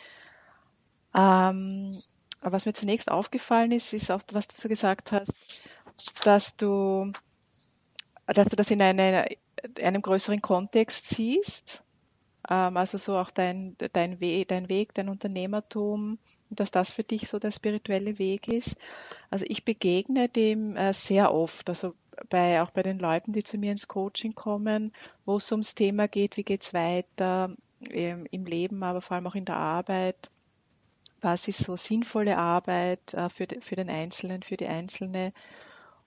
Ähm, 1.15 2.01
aber 2.41 2.53
was 2.53 2.67
mir 2.67 2.75
zunächst 2.75 3.11
aufgefallen 3.11 3.73
ist, 3.73 3.93
ist 3.93 4.11
auch, 4.11 4.23
was 4.33 4.47
du 4.47 4.55
so 4.61 4.69
gesagt 4.69 5.13
hast, 5.13 5.33
dass 6.23 6.57
du, 6.57 7.13
dass 8.27 8.49
du 8.49 8.57
das 8.57 8.71
in 8.71 8.83
eine, 8.83 9.27
einem 9.81 10.03
größeren 10.03 10.43
Kontext 10.43 11.09
siehst 11.09 11.83
also 12.55 12.99
so 12.99 13.17
auch 13.17 13.31
dein, 13.31 13.77
dein, 13.93 14.21
We 14.21 14.45
dein 14.47 14.69
Weg, 14.69 14.95
dein 14.95 15.09
Unternehmertum, 15.09 16.19
dass 16.51 16.71
das 16.71 16.93
für 16.93 17.03
dich 17.03 17.29
so 17.29 17.39
der 17.39 17.51
spirituelle 17.51 18.19
Weg 18.19 18.49
ist. 18.49 18.77
Also 19.31 19.45
ich 19.49 19.65
begegne 19.65 20.29
dem 20.29 20.77
äh, 20.77 20.93
sehr 20.93 21.35
oft, 21.35 21.69
also 21.69 21.95
bei, 22.29 22.63
auch 22.63 22.71
bei 22.71 22.83
den 22.83 22.99
Leuten, 22.99 23.33
die 23.33 23.43
zu 23.43 23.59
mir 23.59 23.73
ins 23.73 23.89
Coaching 23.89 24.35
kommen, 24.35 24.93
wo 25.25 25.37
es 25.37 25.51
ums 25.51 25.75
Thema 25.75 26.09
geht, 26.09 26.37
wie 26.37 26.45
geht 26.45 26.63
es 26.63 26.73
weiter 26.73 27.51
ähm, 27.91 28.27
im 28.31 28.47
Leben, 28.47 28.83
aber 28.83 29.01
vor 29.01 29.17
allem 29.17 29.27
auch 29.27 29.35
in 29.35 29.45
der 29.45 29.57
Arbeit. 29.57 30.31
Was 31.21 31.49
ist 31.49 31.59
so 31.59 31.77
sinnvolle 31.77 32.39
Arbeit 32.39 33.15
äh, 33.15 33.29
für, 33.29 33.47
für 33.61 33.77
den 33.77 33.91
Einzelnen, 33.91 34.43
für 34.43 34.57
die 34.57 34.67
Einzelne? 34.67 35.33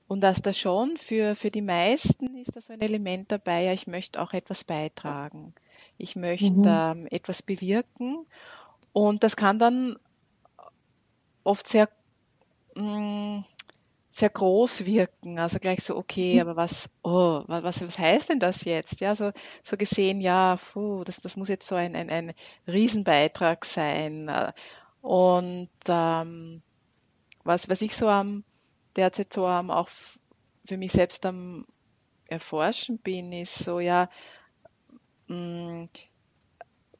Und 0.07 0.21
dass 0.21 0.41
da 0.41 0.53
schon 0.53 0.97
für, 0.97 1.35
für 1.35 1.51
die 1.51 1.61
meisten 1.61 2.35
ist 2.35 2.55
da 2.55 2.61
so 2.61 2.73
ein 2.73 2.81
Element 2.81 3.31
dabei, 3.31 3.65
ja, 3.65 3.73
ich 3.73 3.85
möchte 3.85 4.19
auch 4.19 4.33
etwas 4.33 4.63
beitragen. 4.63 5.53
Ich 5.97 6.15
möchte 6.15 6.51
mhm. 6.51 6.65
ähm, 6.65 7.07
etwas 7.11 7.41
bewirken. 7.41 8.25
Und 8.93 9.23
das 9.23 9.35
kann 9.35 9.59
dann 9.59 9.97
oft 11.43 11.67
sehr, 11.67 11.89
mh, 12.75 12.83
mm, 12.83 13.45
sehr 14.11 14.29
groß 14.29 14.85
wirken. 14.85 15.39
Also 15.39 15.59
gleich 15.59 15.83
so, 15.83 15.95
okay, 15.95 16.35
mhm. 16.35 16.41
aber 16.41 16.55
was, 16.55 16.89
oh, 17.03 17.43
was, 17.47 17.81
was 17.81 17.97
heißt 17.97 18.29
denn 18.29 18.39
das 18.39 18.65
jetzt? 18.65 18.99
Ja, 19.01 19.15
so, 19.15 19.31
so 19.63 19.77
gesehen, 19.77 20.21
ja, 20.21 20.57
puh, 20.57 21.03
das, 21.03 21.21
das 21.21 21.35
muss 21.35 21.47
jetzt 21.47 21.67
so 21.67 21.75
ein, 21.75 21.95
ein, 21.95 22.09
ein 22.09 22.33
Riesenbeitrag 22.67 23.65
sein. 23.65 24.29
Und 25.01 25.69
ähm, 25.87 26.61
was, 27.43 27.69
was 27.69 27.81
ich 27.81 27.95
so 27.95 28.09
am 28.09 28.43
derzeit 28.95 29.33
so 29.33 29.45
am 29.45 29.71
auch 29.71 29.89
für 30.65 30.77
mich 30.77 30.91
selbst 30.91 31.25
am 31.25 31.65
Erforschen 32.27 32.99
bin, 32.99 33.31
ist 33.31 33.59
so, 33.59 33.79
ja, 33.79 34.09
Mm, 35.29 35.85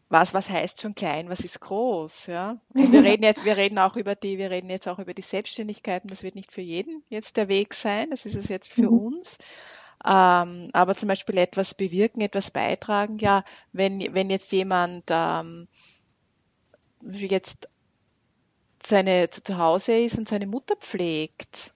was, 0.07 0.33
was 0.33 0.49
heißt 0.49 0.81
schon 0.81 0.95
klein, 0.95 1.29
was 1.29 1.41
ist 1.41 1.59
groß, 1.59 2.27
ja? 2.27 2.57
Und 2.73 2.91
wir 2.91 3.03
reden 3.03 3.23
jetzt, 3.23 3.45
wir 3.45 3.57
reden 3.57 3.77
auch 3.77 3.95
über 3.95 4.15
die, 4.15 4.37
wir 4.37 4.49
reden 4.49 4.69
jetzt 4.69 4.87
auch 4.87 4.99
über 4.99 5.13
die 5.13 5.21
Selbstständigkeiten. 5.21 6.09
Das 6.09 6.23
wird 6.23 6.35
nicht 6.35 6.51
für 6.51 6.61
jeden 6.61 7.03
jetzt 7.09 7.37
der 7.37 7.47
Weg 7.47 7.73
sein. 7.73 8.09
Das 8.09 8.25
ist 8.25 8.35
es 8.35 8.47
jetzt 8.47 8.73
für 8.73 8.89
mhm. 8.89 8.99
uns. 8.99 9.37
Ähm, 10.05 10.69
aber 10.71 10.95
zum 10.95 11.09
Beispiel 11.09 11.37
etwas 11.37 11.73
bewirken, 11.73 12.21
etwas 12.21 12.51
beitragen. 12.51 13.19
Ja, 13.19 13.43
wenn, 13.73 14.13
wenn 14.13 14.29
jetzt 14.29 14.51
jemand 14.51 15.05
ähm, 15.09 15.67
jetzt 17.01 17.67
seine 18.81 19.29
zu 19.29 19.57
Hause 19.57 19.99
ist 19.99 20.17
und 20.17 20.27
seine 20.27 20.47
Mutter 20.47 20.75
pflegt, 20.77 21.73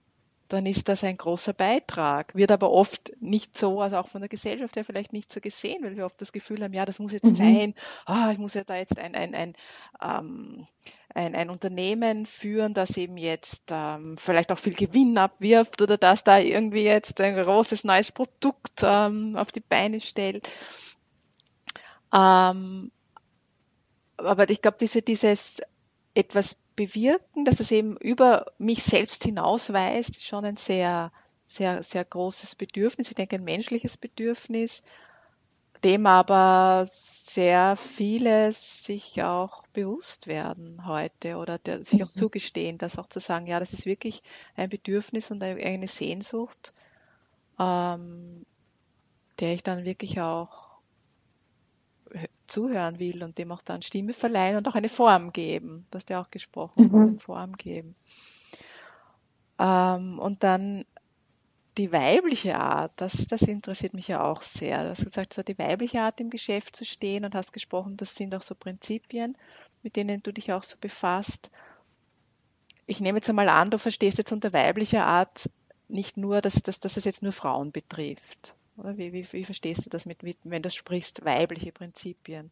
dann 0.54 0.66
ist 0.66 0.88
das 0.88 1.04
ein 1.04 1.16
großer 1.16 1.52
Beitrag. 1.52 2.34
Wird 2.34 2.52
aber 2.52 2.70
oft 2.70 3.12
nicht 3.20 3.56
so, 3.56 3.80
also 3.80 3.96
auch 3.96 4.08
von 4.08 4.20
der 4.20 4.28
Gesellschaft 4.28 4.76
her 4.76 4.84
vielleicht 4.84 5.12
nicht 5.12 5.30
so 5.30 5.40
gesehen, 5.40 5.82
weil 5.82 5.96
wir 5.96 6.06
oft 6.06 6.20
das 6.20 6.32
Gefühl 6.32 6.62
haben, 6.62 6.72
ja, 6.72 6.84
das 6.84 6.98
muss 6.98 7.12
jetzt 7.12 7.26
mhm. 7.26 7.34
sein, 7.34 7.74
oh, 8.06 8.30
ich 8.32 8.38
muss 8.38 8.54
ja 8.54 8.64
da 8.64 8.76
jetzt 8.76 8.98
ein, 8.98 9.14
ein, 9.14 9.34
ein, 9.34 9.52
ähm, 10.02 10.66
ein, 11.14 11.34
ein 11.34 11.50
Unternehmen 11.50 12.26
führen, 12.26 12.74
das 12.74 12.96
eben 12.96 13.16
jetzt 13.16 13.64
ähm, 13.70 14.16
vielleicht 14.16 14.50
auch 14.50 14.58
viel 14.58 14.74
Gewinn 14.74 15.18
abwirft 15.18 15.82
oder 15.82 15.96
das 15.96 16.24
da 16.24 16.38
irgendwie 16.38 16.84
jetzt 16.84 17.20
ein 17.20 17.36
großes 17.36 17.84
neues 17.84 18.12
Produkt 18.12 18.82
ähm, 18.82 19.36
auf 19.36 19.52
die 19.52 19.60
Beine 19.60 20.00
stellt. 20.00 20.48
Ähm, 22.14 22.90
aber 24.16 24.48
ich 24.48 24.62
glaube, 24.62 24.76
diese, 24.80 25.02
dieses 25.02 25.60
etwas 26.14 26.56
bewirken, 26.76 27.44
dass 27.44 27.60
es 27.60 27.70
eben 27.70 27.96
über 27.96 28.52
mich 28.58 28.82
selbst 28.82 29.24
hinausweist, 29.24 30.10
ist 30.10 30.26
schon 30.26 30.44
ein 30.44 30.56
sehr, 30.56 31.12
sehr, 31.46 31.82
sehr 31.82 32.04
großes 32.04 32.54
Bedürfnis. 32.54 33.08
Ich 33.08 33.14
denke, 33.14 33.36
ein 33.36 33.44
menschliches 33.44 33.96
Bedürfnis, 33.96 34.82
dem 35.84 36.06
aber 36.06 36.84
sehr 36.86 37.76
viele 37.76 38.50
sich 38.52 39.22
auch 39.22 39.66
bewusst 39.74 40.26
werden 40.26 40.86
heute 40.86 41.36
oder 41.36 41.58
der, 41.58 41.84
sich 41.84 42.02
auch 42.02 42.08
mhm. 42.08 42.14
zugestehen, 42.14 42.78
das 42.78 42.98
auch 42.98 43.08
zu 43.08 43.20
sagen, 43.20 43.46
ja, 43.46 43.60
das 43.60 43.72
ist 43.72 43.84
wirklich 43.84 44.22
ein 44.56 44.70
Bedürfnis 44.70 45.30
und 45.30 45.42
eine 45.42 45.86
Sehnsucht, 45.86 46.72
ähm, 47.58 48.46
der 49.40 49.54
ich 49.54 49.62
dann 49.62 49.84
wirklich 49.84 50.20
auch 50.20 50.63
zuhören 52.54 52.98
will 52.98 53.22
und 53.22 53.36
dem 53.38 53.52
auch 53.52 53.62
dann 53.62 53.82
Stimme 53.82 54.12
verleihen 54.12 54.56
und 54.56 54.68
auch 54.68 54.74
eine 54.74 54.88
Form 54.88 55.32
geben. 55.32 55.84
Du 55.90 55.96
hast 55.96 56.10
ja 56.10 56.22
auch 56.22 56.30
gesprochen, 56.30 56.90
mhm. 56.90 57.18
Form 57.18 57.54
geben. 57.54 57.94
Ähm, 59.58 60.18
und 60.18 60.42
dann 60.42 60.84
die 61.76 61.90
weibliche 61.90 62.56
Art, 62.56 62.92
das, 62.96 63.26
das 63.26 63.42
interessiert 63.42 63.94
mich 63.94 64.06
ja 64.06 64.22
auch 64.22 64.42
sehr. 64.42 64.84
Du 64.84 64.90
hast 64.90 65.04
gesagt, 65.04 65.32
so 65.32 65.42
die 65.42 65.58
weibliche 65.58 66.00
Art 66.00 66.20
im 66.20 66.30
Geschäft 66.30 66.76
zu 66.76 66.84
stehen 66.84 67.24
und 67.24 67.34
hast 67.34 67.52
gesprochen, 67.52 67.96
das 67.96 68.14
sind 68.14 68.34
auch 68.34 68.42
so 68.42 68.54
Prinzipien, 68.54 69.36
mit 69.82 69.96
denen 69.96 70.22
du 70.22 70.32
dich 70.32 70.52
auch 70.52 70.62
so 70.62 70.76
befasst. 70.80 71.50
Ich 72.86 73.00
nehme 73.00 73.18
jetzt 73.18 73.28
einmal 73.28 73.48
an, 73.48 73.70
du 73.70 73.78
verstehst 73.78 74.18
jetzt 74.18 74.32
unter 74.32 74.52
weiblicher 74.52 75.04
Art 75.04 75.50
nicht 75.88 76.16
nur, 76.16 76.40
dass, 76.40 76.54
dass, 76.62 76.78
dass 76.78 76.96
es 76.96 77.04
jetzt 77.04 77.22
nur 77.22 77.32
Frauen 77.32 77.72
betrifft. 77.72 78.54
Oder 78.76 78.96
wie, 78.96 79.12
wie, 79.12 79.26
wie 79.32 79.44
verstehst 79.44 79.86
du 79.86 79.90
das 79.90 80.06
mit, 80.06 80.18
wenn 80.44 80.62
du 80.62 80.70
sprichst, 80.70 81.24
weibliche 81.24 81.72
Prinzipien? 81.72 82.50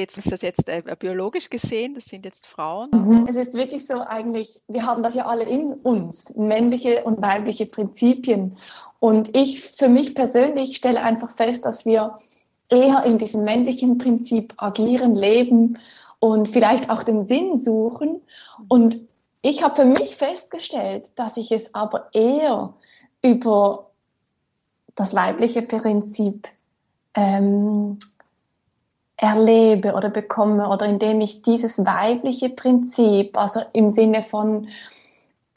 jetzt 0.00 0.18
ist 0.18 0.30
das 0.30 0.42
jetzt 0.42 0.68
äh, 0.68 0.82
biologisch 0.98 1.50
gesehen, 1.50 1.94
das 1.94 2.06
sind 2.06 2.24
jetzt 2.24 2.46
Frauen. 2.46 2.90
Mhm. 2.92 3.26
Es 3.28 3.36
ist 3.36 3.54
wirklich 3.54 3.86
so 3.86 4.00
eigentlich, 4.00 4.60
wir 4.68 4.86
haben 4.86 5.02
das 5.02 5.14
ja 5.14 5.26
alle 5.26 5.44
in 5.44 5.72
uns, 5.72 6.34
männliche 6.36 7.04
und 7.04 7.20
weibliche 7.20 7.66
Prinzipien. 7.66 8.58
Und 8.98 9.36
ich 9.36 9.62
für 9.62 9.88
mich 9.88 10.14
persönlich 10.14 10.76
stelle 10.76 11.02
einfach 11.02 11.30
fest, 11.30 11.64
dass 11.64 11.84
wir 11.84 12.18
eher 12.68 13.04
in 13.04 13.18
diesem 13.18 13.44
männlichen 13.44 13.98
Prinzip 13.98 14.54
agieren, 14.56 15.14
leben 15.14 15.78
und 16.18 16.48
vielleicht 16.48 16.90
auch 16.90 17.02
den 17.02 17.26
Sinn 17.26 17.60
suchen. 17.60 18.20
Und 18.68 19.00
ich 19.42 19.62
habe 19.62 19.76
für 19.76 19.84
mich 19.84 20.16
festgestellt, 20.16 21.04
dass 21.14 21.36
ich 21.36 21.52
es 21.52 21.74
aber 21.74 22.08
eher 22.12 22.74
über 23.26 23.86
das 24.94 25.14
weibliche 25.14 25.62
Prinzip 25.62 26.48
ähm, 27.14 27.98
erlebe 29.16 29.94
oder 29.94 30.10
bekomme 30.10 30.68
oder 30.68 30.86
indem 30.86 31.20
ich 31.20 31.42
dieses 31.42 31.78
weibliche 31.84 32.50
Prinzip, 32.50 33.36
also 33.36 33.62
im 33.72 33.90
Sinne 33.90 34.22
von 34.22 34.68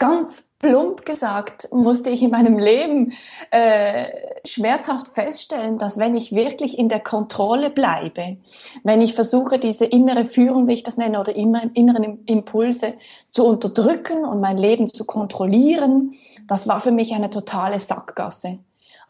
ganz 0.00 0.48
plump 0.58 1.06
gesagt, 1.06 1.68
musste 1.72 2.10
ich 2.10 2.22
in 2.22 2.32
meinem 2.32 2.58
Leben 2.58 3.12
äh, 3.50 4.06
schmerzhaft 4.44 5.14
feststellen, 5.14 5.78
dass 5.78 5.98
wenn 5.98 6.16
ich 6.16 6.32
wirklich 6.32 6.76
in 6.78 6.88
der 6.88 7.00
Kontrolle 7.00 7.70
bleibe, 7.70 8.38
wenn 8.82 9.00
ich 9.00 9.14
versuche, 9.14 9.60
diese 9.60 9.84
innere 9.84 10.24
Führung, 10.24 10.66
wie 10.66 10.72
ich 10.72 10.82
das 10.82 10.96
nenne, 10.96 11.20
oder 11.20 11.36
inneren 11.36 12.24
Impulse 12.26 12.94
zu 13.30 13.46
unterdrücken 13.46 14.24
und 14.24 14.40
mein 14.40 14.58
Leben 14.58 14.92
zu 14.92 15.04
kontrollieren, 15.04 16.14
das 16.48 16.66
war 16.66 16.80
für 16.80 16.92
mich 16.92 17.14
eine 17.14 17.30
totale 17.30 17.78
Sackgasse 17.78 18.58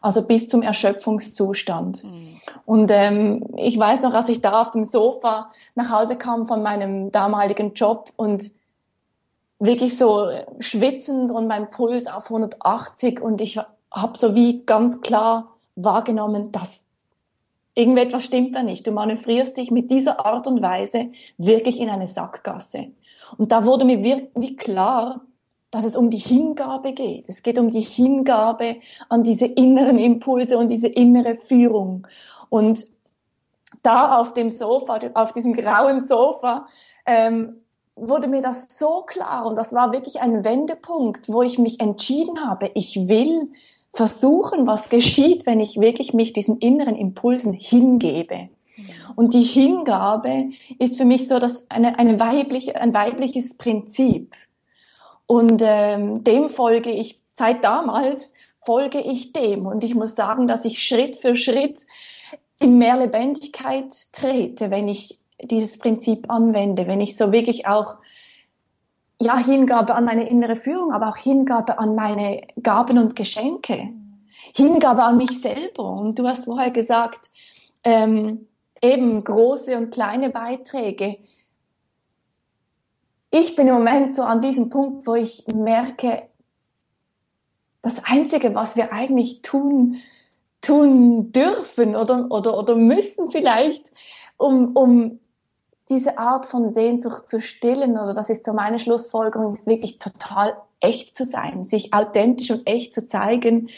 also 0.03 0.23
bis 0.23 0.47
zum 0.47 0.63
Erschöpfungszustand. 0.63 2.03
Mhm. 2.03 2.41
Und 2.65 2.89
ähm, 2.89 3.45
ich 3.57 3.77
weiß 3.77 4.01
noch, 4.01 4.15
als 4.15 4.29
ich 4.29 4.41
da 4.41 4.63
auf 4.63 4.71
dem 4.71 4.83
Sofa 4.83 5.51
nach 5.75 5.91
Hause 5.91 6.15
kam 6.15 6.47
von 6.47 6.63
meinem 6.63 7.11
damaligen 7.11 7.75
Job 7.75 8.11
und 8.15 8.49
wirklich 9.61 9.97
so 9.97 10.27
schwitzend 10.59 11.31
und 11.31 11.47
mein 11.47 11.69
Puls 11.69 12.07
auf 12.07 12.25
180 12.25 13.21
und 13.21 13.41
ich 13.41 13.59
habe 13.91 14.17
so 14.17 14.33
wie 14.33 14.65
ganz 14.65 15.01
klar 15.01 15.55
wahrgenommen, 15.75 16.51
dass 16.51 16.85
irgendetwas 17.75 18.23
stimmt 18.23 18.55
da 18.55 18.63
nicht. 18.63 18.87
Du 18.87 18.91
manövrierst 18.91 19.55
dich 19.57 19.69
mit 19.69 19.91
dieser 19.91 20.25
Art 20.25 20.47
und 20.47 20.61
Weise 20.63 21.11
wirklich 21.37 21.79
in 21.79 21.89
eine 21.89 22.07
Sackgasse. 22.07 22.87
Und 23.37 23.51
da 23.51 23.63
wurde 23.63 23.85
mir 23.85 24.03
wirklich 24.03 24.57
klar, 24.57 25.21
dass 25.69 25.85
es 25.85 25.95
um 25.95 26.09
die 26.09 26.17
Hingabe 26.17 26.93
geht. 26.93 27.25
Es 27.27 27.43
geht 27.43 27.59
um 27.59 27.69
die 27.69 27.81
Hingabe 27.81 28.77
an 29.09 29.23
diese 29.23 29.45
inneren 29.45 29.99
Impulse 29.99 30.57
und 30.57 30.69
diese 30.69 30.87
innere 30.87 31.35
Führung. 31.35 32.07
Und 32.49 32.87
da 33.83 34.17
auf 34.17 34.33
dem 34.33 34.49
Sofa, 34.49 34.99
auf 35.13 35.33
diesem 35.33 35.53
grauen 35.53 36.01
Sofa, 36.01 36.67
ähm, 37.05 37.60
wurde 37.95 38.27
mir 38.27 38.41
das 38.41 38.67
so 38.69 39.01
klar 39.01 39.45
und 39.45 39.57
das 39.57 39.73
war 39.73 39.91
wirklich 39.91 40.21
ein 40.21 40.43
Wendepunkt, 40.43 41.29
wo 41.29 41.41
ich 41.41 41.57
mich 41.57 41.79
entschieden 41.79 42.45
habe, 42.47 42.71
ich 42.73 43.07
will 43.07 43.49
versuchen, 43.93 44.67
was 44.67 44.89
geschieht, 44.89 45.45
wenn 45.45 45.59
ich 45.59 45.79
wirklich 45.79 46.13
mich 46.13 46.33
diesen 46.33 46.57
inneren 46.59 46.95
Impulsen 46.95 47.53
hingebe. 47.53 48.49
Und 49.15 49.33
die 49.33 49.43
Hingabe 49.43 50.51
ist 50.79 50.97
für 50.97 51.05
mich 51.05 51.27
so 51.27 51.39
dass 51.39 51.69
eine, 51.69 51.99
eine 51.99 52.19
weibliche, 52.19 52.79
ein 52.79 52.93
weibliches 52.93 53.57
Prinzip. 53.57 54.33
Und 55.27 55.61
ähm, 55.63 56.23
dem 56.23 56.49
folge 56.49 56.91
ich, 56.91 57.19
seit 57.33 57.63
damals 57.63 58.33
folge 58.65 58.99
ich 58.99 59.33
dem. 59.33 59.65
Und 59.65 59.83
ich 59.83 59.95
muss 59.95 60.15
sagen, 60.15 60.47
dass 60.47 60.65
ich 60.65 60.83
Schritt 60.83 61.17
für 61.17 61.35
Schritt 61.35 61.85
in 62.59 62.77
mehr 62.77 62.97
Lebendigkeit 62.97 63.93
trete, 64.11 64.71
wenn 64.71 64.87
ich 64.87 65.19
dieses 65.43 65.77
Prinzip 65.77 66.29
anwende, 66.29 66.87
wenn 66.87 67.01
ich 67.01 67.17
so 67.17 67.31
wirklich 67.31 67.67
auch 67.67 67.97
ja, 69.19 69.37
Hingabe 69.37 69.93
an 69.93 70.05
meine 70.05 70.27
innere 70.27 70.55
Führung, 70.55 70.91
aber 70.91 71.09
auch 71.09 71.17
Hingabe 71.17 71.77
an 71.77 71.95
meine 71.95 72.41
Gaben 72.61 72.97
und 72.97 73.15
Geschenke. 73.15 73.89
Hingabe 74.55 75.03
an 75.03 75.17
mich 75.17 75.41
selber. 75.41 75.91
Und 75.91 76.17
du 76.17 76.27
hast 76.27 76.45
vorher 76.45 76.71
gesagt, 76.71 77.29
ähm, 77.83 78.47
eben 78.81 79.23
große 79.23 79.77
und 79.77 79.91
kleine 79.91 80.31
Beiträge 80.31 81.17
ich 83.31 83.55
bin 83.55 83.67
im 83.67 83.75
Moment 83.75 84.13
so 84.13 84.23
an 84.23 84.41
diesem 84.41 84.69
Punkt, 84.69 85.07
wo 85.07 85.15
ich 85.15 85.45
merke, 85.47 86.23
das 87.81 88.03
Einzige, 88.03 88.53
was 88.53 88.75
wir 88.75 88.93
eigentlich 88.93 89.41
tun, 89.41 89.97
tun 90.61 91.31
dürfen 91.31 91.95
oder, 91.95 92.29
oder, 92.29 92.57
oder 92.57 92.75
müssen 92.75 93.31
vielleicht, 93.31 93.89
um, 94.37 94.75
um 94.75 95.19
diese 95.91 96.17
Art 96.17 96.47
von 96.47 96.71
Sehnsucht 96.71 97.29
zu 97.29 97.41
stillen, 97.41 97.91
oder 97.91 98.13
das 98.13 98.29
ist 98.29 98.45
so 98.45 98.53
meine 98.53 98.79
Schlussfolgerung, 98.79 99.53
ist 99.53 99.67
wirklich 99.67 99.99
total 99.99 100.55
echt 100.79 101.15
zu 101.15 101.25
sein, 101.25 101.65
sich 101.65 101.93
authentisch 101.93 102.49
und 102.49 102.65
echt 102.65 102.93
zu 102.93 103.05
zeigen 103.05 103.69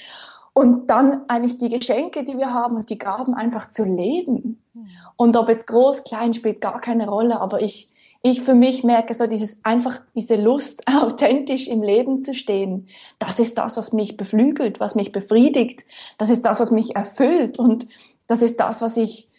und 0.53 0.89
dann 0.89 1.27
eigentlich 1.27 1.57
die 1.57 1.69
Geschenke, 1.69 2.23
die 2.23 2.37
wir 2.37 2.53
haben 2.53 2.75
und 2.75 2.89
die 2.89 2.99
Gaben 2.99 3.33
einfach 3.33 3.71
zu 3.71 3.83
leben. 3.83 4.61
Hm. 4.73 4.87
Und 5.17 5.35
ob 5.35 5.49
jetzt 5.49 5.67
groß, 5.67 6.03
klein 6.03 6.33
spielt 6.33 6.61
gar 6.61 6.79
keine 6.79 7.09
Rolle, 7.09 7.41
aber 7.41 7.61
ich, 7.61 7.89
ich 8.21 8.43
für 8.43 8.53
mich 8.53 8.83
merke 8.83 9.15
so 9.15 9.25
dieses 9.25 9.57
einfach 9.65 9.99
diese 10.15 10.35
Lust 10.35 10.83
authentisch 10.87 11.67
im 11.67 11.81
Leben 11.81 12.21
zu 12.21 12.35
stehen. 12.35 12.87
Das 13.17 13.39
ist 13.39 13.57
das, 13.57 13.77
was 13.77 13.93
mich 13.93 14.15
beflügelt, 14.15 14.79
was 14.79 14.93
mich 14.93 15.11
befriedigt. 15.11 15.83
Das 16.19 16.29
ist 16.29 16.45
das, 16.45 16.59
was 16.59 16.69
mich 16.69 16.95
erfüllt 16.95 17.57
und 17.57 17.87
das 18.27 18.43
ist 18.43 18.59
das, 18.59 18.81
was 18.81 18.95
ich 18.95 19.29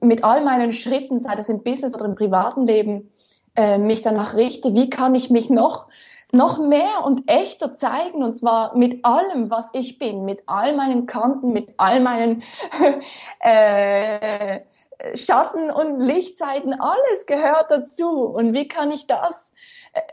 mit 0.00 0.24
all 0.24 0.42
meinen 0.42 0.72
Schritten, 0.72 1.20
sei 1.20 1.34
das 1.34 1.48
im 1.48 1.62
Business 1.62 1.94
oder 1.94 2.04
im 2.04 2.14
privaten 2.14 2.66
Leben, 2.66 3.12
äh, 3.56 3.78
mich 3.78 4.02
danach 4.02 4.34
richte. 4.34 4.74
Wie 4.74 4.90
kann 4.90 5.14
ich 5.14 5.30
mich 5.30 5.50
noch 5.50 5.86
noch 6.32 6.58
mehr 6.58 7.04
und 7.04 7.28
echter 7.28 7.74
zeigen 7.74 8.22
und 8.22 8.38
zwar 8.38 8.76
mit 8.76 9.04
allem, 9.04 9.50
was 9.50 9.70
ich 9.72 9.98
bin, 9.98 10.24
mit 10.24 10.44
all 10.46 10.76
meinen 10.76 11.06
Kanten, 11.06 11.52
mit 11.52 11.70
all 11.76 11.98
meinen 11.98 12.44
äh, 13.40 14.60
Schatten 15.14 15.70
und 15.70 16.00
Lichtseiten, 16.00 16.78
alles 16.78 17.26
gehört 17.26 17.70
dazu. 17.70 18.08
Und 18.10 18.52
wie 18.52 18.68
kann 18.68 18.90
ich 18.90 19.06
das, 19.06 19.52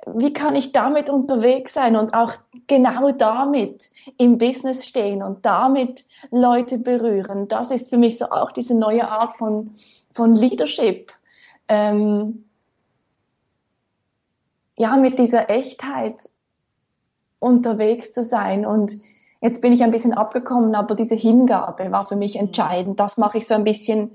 wie 0.05 0.33
kann 0.33 0.55
ich 0.55 0.71
damit 0.71 1.09
unterwegs 1.09 1.73
sein 1.73 1.95
und 1.95 2.13
auch 2.13 2.33
genau 2.67 3.11
damit 3.11 3.89
im 4.17 4.37
Business 4.37 4.85
stehen 4.85 5.21
und 5.21 5.45
damit 5.45 6.05
Leute 6.31 6.77
berühren? 6.77 7.47
Das 7.47 7.71
ist 7.71 7.89
für 7.89 7.97
mich 7.97 8.17
so 8.17 8.25
auch 8.25 8.51
diese 8.51 8.77
neue 8.77 9.07
Art 9.07 9.37
von, 9.37 9.75
von 10.13 10.33
Leadership. 10.33 11.11
Ähm, 11.67 12.45
ja, 14.77 14.95
mit 14.95 15.19
dieser 15.19 15.49
Echtheit 15.49 16.29
unterwegs 17.39 18.11
zu 18.11 18.23
sein 18.23 18.65
und 18.65 18.97
Jetzt 19.39 19.61
bin 19.61 19.71
ich 19.71 19.83
ein 19.83 19.91
bisschen 19.91 20.13
abgekommen, 20.13 20.73
aber 20.73 20.95
diese 20.95 21.15
Hingabe 21.15 21.91
war 21.91 22.07
für 22.07 22.15
mich 22.15 22.37
entscheidend. 22.37 22.99
Das 22.99 23.17
mache 23.17 23.37
ich 23.37 23.45
so 23.45 23.53
ein 23.53 23.63
bisschen 23.63 24.11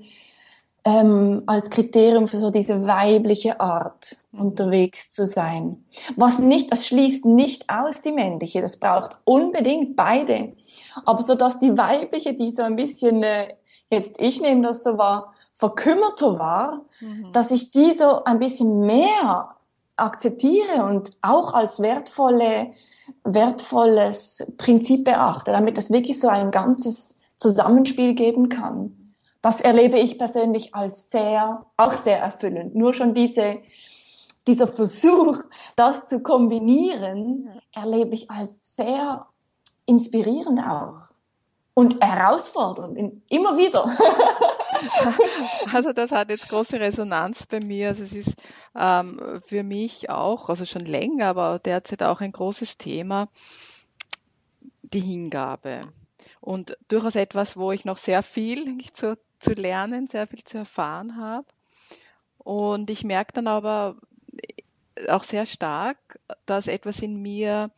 ähm, 0.85 1.43
als 1.45 1.69
Kriterium 1.69 2.27
für 2.27 2.37
so 2.37 2.49
diese 2.49 2.85
weibliche 2.85 3.59
Art 3.59 4.17
unterwegs 4.33 5.09
zu 5.09 5.25
sein. 5.25 5.85
Was 6.15 6.39
nicht, 6.39 6.71
das 6.71 6.87
schließt 6.87 7.25
nicht 7.25 7.69
aus 7.69 8.01
die 8.01 8.11
männliche, 8.11 8.61
das 8.61 8.77
braucht 8.77 9.17
unbedingt 9.25 9.95
beide. 9.95 10.53
Aber 11.05 11.21
so 11.21 11.35
dass 11.35 11.59
die 11.59 11.77
weibliche, 11.77 12.33
die 12.33 12.51
so 12.51 12.63
ein 12.63 12.75
bisschen, 12.75 13.23
äh, 13.23 13.53
jetzt 13.89 14.15
ich 14.19 14.41
nehme 14.41 14.63
das 14.63 14.83
so 14.83 14.97
wahr, 14.97 15.33
verkümmerter 15.53 16.37
war, 16.39 16.81
mhm. 16.99 17.31
dass 17.31 17.51
ich 17.51 17.71
die 17.71 17.93
so 17.93 18.23
ein 18.25 18.39
bisschen 18.39 18.81
mehr 18.81 19.55
akzeptiere 19.95 20.83
und 20.85 21.11
auch 21.21 21.53
als 21.53 21.79
wertvolle, 21.79 22.71
wertvolles 23.23 24.45
Prinzip 24.57 25.05
beachte, 25.05 25.51
damit 25.51 25.77
es 25.77 25.91
wirklich 25.91 26.19
so 26.19 26.27
ein 26.27 26.51
ganzes 26.51 27.15
Zusammenspiel 27.37 28.15
geben 28.15 28.49
kann 28.49 29.02
das 29.43 29.59
erlebe 29.59 29.99
ich 29.99 30.17
persönlich 30.17 30.73
als 30.73 31.11
sehr, 31.11 31.65
auch 31.75 31.93
sehr 31.97 32.17
erfüllend. 32.17 32.75
Nur 32.75 32.93
schon 32.93 33.13
diese, 33.13 33.59
dieser 34.47 34.67
Versuch, 34.67 35.37
das 35.75 36.07
zu 36.07 36.21
kombinieren, 36.21 37.49
erlebe 37.73 38.15
ich 38.15 38.31
als 38.31 38.75
sehr 38.77 39.27
inspirierend 39.85 40.61
auch. 40.61 41.09
und 41.75 42.01
herausfordernd, 42.01 43.21
immer 43.29 43.57
wieder. 43.57 43.95
Also 45.71 45.93
das 45.93 46.11
hat 46.11 46.29
jetzt 46.29 46.49
große 46.49 46.79
Resonanz 46.79 47.45
bei 47.45 47.59
mir. 47.63 47.89
Also 47.89 48.03
es 48.03 48.11
ist 48.11 48.35
ähm, 48.75 49.39
für 49.45 49.63
mich 49.63 50.09
auch, 50.09 50.49
also 50.49 50.65
schon 50.65 50.85
länger, 50.85 51.27
aber 51.27 51.59
derzeit 51.59 52.03
auch 52.03 52.21
ein 52.21 52.31
großes 52.31 52.77
Thema, 52.79 53.29
die 54.81 54.99
Hingabe. 54.99 55.81
Und 56.41 56.77
durchaus 56.89 57.15
etwas, 57.15 57.55
wo 57.55 57.71
ich 57.71 57.85
noch 57.85 57.97
sehr 57.97 58.23
viel 58.23 58.77
zu, 58.91 59.17
zu 59.43 59.53
lernen, 59.53 60.07
sehr 60.07 60.27
viel 60.27 60.43
zu 60.43 60.57
erfahren 60.57 61.17
habe. 61.17 61.47
Und 62.37 62.89
ich 62.89 63.03
merke 63.03 63.33
dann 63.33 63.47
aber 63.47 63.97
auch 65.09 65.23
sehr 65.23 65.45
stark, 65.45 66.19
dass 66.45 66.67
etwas 66.67 67.01
in 67.01 67.21
mir 67.21 67.71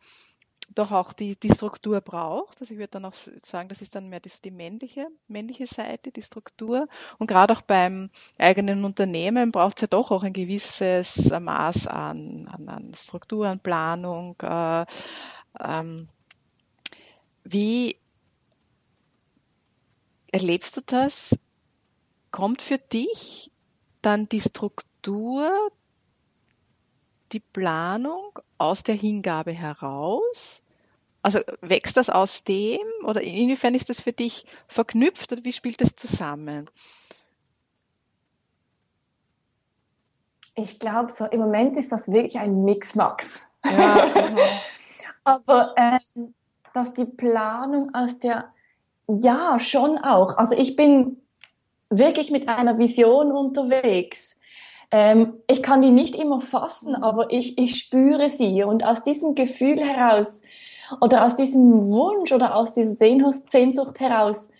doch 0.74 0.92
auch 0.92 1.12
die, 1.12 1.36
die 1.36 1.54
Struktur 1.54 2.00
braucht. 2.00 2.60
Also 2.60 2.74
ich 2.74 2.78
würde 2.78 2.90
dann 2.90 3.04
auch 3.04 3.14
sagen, 3.42 3.68
das 3.68 3.82
ist 3.82 3.94
dann 3.94 4.08
mehr 4.08 4.20
die, 4.20 4.30
die 4.44 4.50
männliche, 4.50 5.06
männliche 5.28 5.66
Seite, 5.66 6.10
die 6.10 6.22
Struktur. 6.22 6.88
Und 7.18 7.28
gerade 7.28 7.54
auch 7.54 7.62
beim 7.62 8.10
eigenen 8.36 8.84
Unternehmen 8.84 9.52
braucht 9.52 9.78
es 9.78 9.82
ja 9.82 9.86
doch 9.86 10.10
auch 10.10 10.22
ein 10.22 10.32
gewisses 10.32 11.30
Maß 11.30 11.86
an, 11.86 12.48
an, 12.48 12.68
an 12.68 12.94
Struktur, 12.94 13.46
an 13.46 13.60
Planung. 13.60 14.36
Äh, 14.42 14.86
ähm, 15.60 16.08
wie 17.44 17.96
erlebst 20.32 20.76
du 20.76 20.80
das? 20.84 21.36
Kommt 22.36 22.60
für 22.60 22.76
dich 22.76 23.50
dann 24.02 24.28
die 24.28 24.42
Struktur, 24.42 25.50
die 27.32 27.40
Planung 27.40 28.38
aus 28.58 28.82
der 28.82 28.94
Hingabe 28.94 29.52
heraus? 29.52 30.62
Also 31.22 31.40
wächst 31.62 31.96
das 31.96 32.10
aus 32.10 32.44
dem 32.44 32.86
oder 33.06 33.22
inwiefern 33.22 33.74
ist 33.74 33.88
das 33.88 34.02
für 34.02 34.12
dich 34.12 34.44
verknüpft 34.68 35.32
oder 35.32 35.44
wie 35.44 35.52
spielt 35.54 35.80
das 35.80 35.96
zusammen? 35.96 36.68
Ich 40.56 40.78
glaube, 40.78 41.12
so 41.12 41.24
im 41.24 41.40
Moment 41.40 41.78
ist 41.78 41.90
das 41.90 42.06
wirklich 42.06 42.38
ein 42.38 42.64
Mixmax. 42.66 43.40
Ja, 43.64 44.12
genau. 44.12 44.42
Aber 45.24 45.74
ähm, 45.78 46.34
dass 46.74 46.92
die 46.92 47.06
Planung 47.06 47.94
aus 47.94 48.18
der, 48.18 48.52
ja, 49.08 49.58
schon 49.58 49.96
auch. 49.96 50.36
Also 50.36 50.54
ich 50.54 50.76
bin 50.76 51.22
wirklich 51.90 52.30
mit 52.30 52.48
einer 52.48 52.78
Vision 52.78 53.32
unterwegs. 53.32 54.36
Ähm, 54.90 55.34
ich 55.48 55.62
kann 55.62 55.82
die 55.82 55.90
nicht 55.90 56.16
immer 56.16 56.40
fassen, 56.40 56.90
mhm. 56.90 57.02
aber 57.02 57.32
ich, 57.32 57.58
ich 57.58 57.76
spüre 57.78 58.28
sie. 58.28 58.62
Und 58.62 58.84
aus 58.84 59.02
diesem 59.02 59.34
Gefühl 59.34 59.78
heraus 59.78 60.42
oder 61.00 61.24
aus 61.24 61.34
diesem 61.36 61.88
Wunsch 61.90 62.32
oder 62.32 62.54
aus 62.54 62.72
dieser 62.72 62.94
Sehnsucht 62.94 64.00
heraus, 64.00 64.50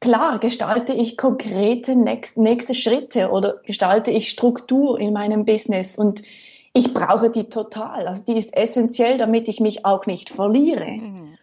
klar, 0.00 0.38
gestalte 0.38 0.92
ich 0.92 1.16
konkrete 1.16 1.96
nächste 1.96 2.74
Schritte 2.74 3.30
oder 3.30 3.60
gestalte 3.64 4.10
ich 4.10 4.28
Struktur 4.28 5.00
in 5.00 5.12
meinem 5.12 5.44
Business 5.44 5.96
und 5.96 6.22
ich 6.74 6.92
brauche 6.92 7.30
die 7.30 7.44
total. 7.44 8.06
Also 8.06 8.24
die 8.24 8.36
ist 8.36 8.54
essentiell, 8.54 9.16
damit 9.16 9.48
ich 9.48 9.60
mich 9.60 9.86
auch 9.86 10.04
nicht 10.04 10.28
verliere. 10.28 10.86
Mhm. 10.86 11.38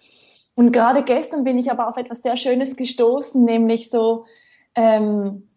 Und 0.56 0.71
gerade 0.71 1.02
gestern 1.02 1.43
bin 1.43 1.58
ich 1.58 1.71
aber 1.71 1.88
auf 1.88 1.97
etwas 1.97 2.21
sehr 2.21 2.38
Schönes 2.38 2.76
gestoßen, 2.76 3.43
nämlich 3.43 3.89
so, 3.89 4.26
ähm, 4.76 5.48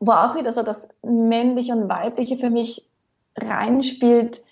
wo 0.00 0.12
auch 0.12 0.34
wieder 0.34 0.52
so 0.52 0.62
das 0.62 0.88
Männliche 1.02 1.72
und 1.72 1.88
Weibliche 1.88 2.36
für 2.36 2.50
mich 2.50 2.88
reinspielt. 3.36 4.42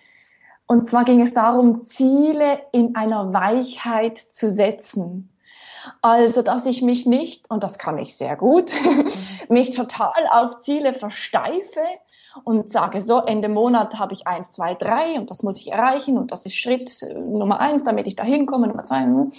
Und 0.67 0.89
zwar 0.89 1.05
ging 1.05 1.21
es 1.21 1.35
darum, 1.35 1.85
Ziele 1.85 2.61
in 2.73 2.95
einer 2.95 3.33
Weichheit 3.33 4.19
zu 4.19 4.51
setzen. 4.51 5.31
Also, 6.03 6.43
dass 6.43 6.67
ich 6.67 6.83
mich 6.83 7.07
nicht, 7.07 7.51
und 7.51 7.65
das 7.65 7.79
kann 7.79 7.99
ich 7.99 8.17
sehr 8.17 8.37
gut, 8.37 8.73
mich 9.49 9.71
total 9.71 10.29
auf 10.31 10.61
Ziele 10.61 10.93
versteife 10.93 11.81
und 12.45 12.69
sage, 12.69 13.01
so, 13.01 13.19
Ende 13.19 13.49
Monat 13.49 13.99
habe 13.99 14.13
ich 14.13 14.27
eins, 14.27 14.51
zwei, 14.51 14.75
drei 14.75 15.19
und 15.19 15.31
das 15.31 15.43
muss 15.43 15.59
ich 15.59 15.73
erreichen 15.73 16.19
und 16.19 16.31
das 16.31 16.47
ist 16.47 16.55
Schritt 16.55 17.05
Nummer 17.17 17.59
eins, 17.59 17.83
damit 17.83 18.07
ich 18.07 18.15
da 18.15 18.23
hinkomme, 18.23 18.69
Nummer 18.69 18.85
zwei, 18.85 19.03
hm 19.03 19.33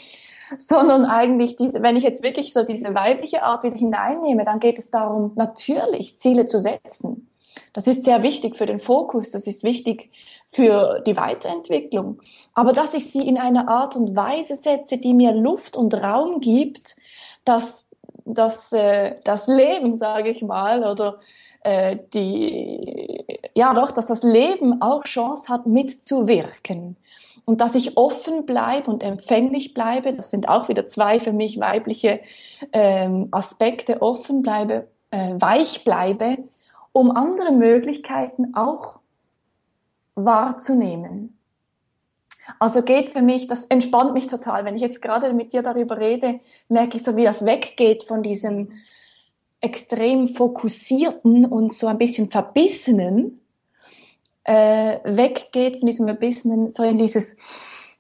sondern 0.58 1.06
eigentlich 1.06 1.56
diese, 1.56 1.82
wenn 1.82 1.96
ich 1.96 2.04
jetzt 2.04 2.24
wirklich 2.24 2.54
so 2.54 2.64
diese 2.64 2.94
weibliche 2.94 3.44
Art 3.44 3.64
wieder 3.64 3.78
hineinnehme, 3.78 4.46
dann 4.46 4.60
geht 4.60 4.80
es 4.80 4.90
darum, 4.90 5.32
natürlich 5.36 6.18
Ziele 6.20 6.46
zu 6.46 6.60
setzen. 6.60 7.28
Das 7.74 7.88
ist 7.88 8.04
sehr 8.04 8.24
wichtig 8.24 8.56
für 8.56 8.66
den 8.66 8.80
Fokus, 8.80 9.32
das 9.32 9.48
ist 9.48 9.64
wichtig 9.64 10.10
für 10.52 11.02
die 11.06 11.16
Weiterentwicklung. 11.16 12.22
Aber 12.54 12.74
dass 12.74 12.94
ich 12.94 13.12
sie 13.12 13.26
in 13.26 13.38
einer 13.38 13.68
Art 13.70 13.96
und 13.96 14.16
Weise 14.16 14.56
setze, 14.56 14.98
die 14.98 15.14
mir 15.14 15.34
Luft 15.34 15.78
und 15.78 15.94
Raum 15.94 16.42
gibt, 16.42 16.96
dass, 17.46 17.88
dass 18.26 18.72
äh, 18.74 19.16
das 19.24 19.48
Leben, 19.48 19.98
sage 19.98 20.30
ich 20.30 20.42
mal, 20.42 20.84
oder 20.84 21.20
äh, 21.64 21.98
die, 22.14 23.24
ja 23.54 23.74
doch, 23.74 23.92
dass 23.92 24.06
das 24.06 24.24
Leben 24.24 24.82
auch 24.82 25.04
Chance 25.04 25.52
hat, 25.52 25.66
mitzuwirken 25.66 26.98
und 27.46 27.62
dass 27.62 27.76
ich 27.76 27.98
offen 27.98 28.46
bleibe 28.46 28.90
und 28.90 29.04
empfänglich 29.04 29.74
bleibe. 29.74 30.14
Das 30.14 30.30
sind 30.30 30.48
auch 30.48 30.70
wieder 30.70 30.88
zwei 30.88 31.20
für 31.20 31.34
mich 31.34 31.60
weibliche 31.60 32.22
ähm, 32.72 33.28
Aspekte. 33.32 34.02
Offen 34.02 34.42
bleibe, 34.42 34.88
äh, 35.12 35.36
weich 35.40 35.84
bleibe, 35.84 36.38
um 36.92 37.12
andere 37.12 37.52
Möglichkeiten 37.52 38.54
auch 38.56 39.00
wahrzunehmen. 40.16 41.38
Also 42.60 42.82
geht 42.82 43.12
für 43.12 43.22
mich, 43.22 43.48
das 43.48 43.66
entspannt 43.66 44.14
mich 44.14 44.28
total. 44.28 44.66
Wenn 44.66 44.76
ich 44.76 44.82
jetzt 44.82 45.02
gerade 45.02 45.34
mit 45.34 45.54
dir 45.54 45.62
darüber 45.62 45.98
rede, 45.98 46.40
merke 46.70 46.98
ich 46.98 47.04
so, 47.04 47.16
wie 47.16 47.24
das 47.24 47.46
weggeht 47.46 48.04
von 48.04 48.24
diesem 48.24 48.72
extrem 49.62 50.28
fokussierten 50.28 51.46
und 51.46 51.74
so 51.74 51.88
ein 51.88 51.98
bisschen 51.98 52.32
verbissenen 52.32 53.41
äh, 54.44 55.00
weggeht 55.04 55.78
von 55.78 55.86
diesem 55.86 56.08
Verbissenen, 56.08 56.74
so 56.74 56.84
in 56.84 56.98
dieses 56.98 57.36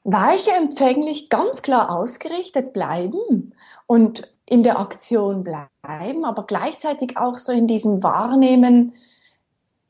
weiche, 0.04 0.52
empfänglich, 0.52 1.30
ganz 1.30 1.62
klar 1.62 1.92
ausgerichtet 1.92 2.74
bleiben 2.74 3.54
und 3.88 4.32
in 4.46 4.64
der 4.64 4.80
Aktion 4.80 5.44
bleiben, 5.44 6.26
aber 6.26 6.46
gleichzeitig 6.46 7.18
auch 7.18 7.38
so 7.38 7.52
in 7.52 7.68
diesem 7.68 8.04
Wahrnehmen 8.04 8.94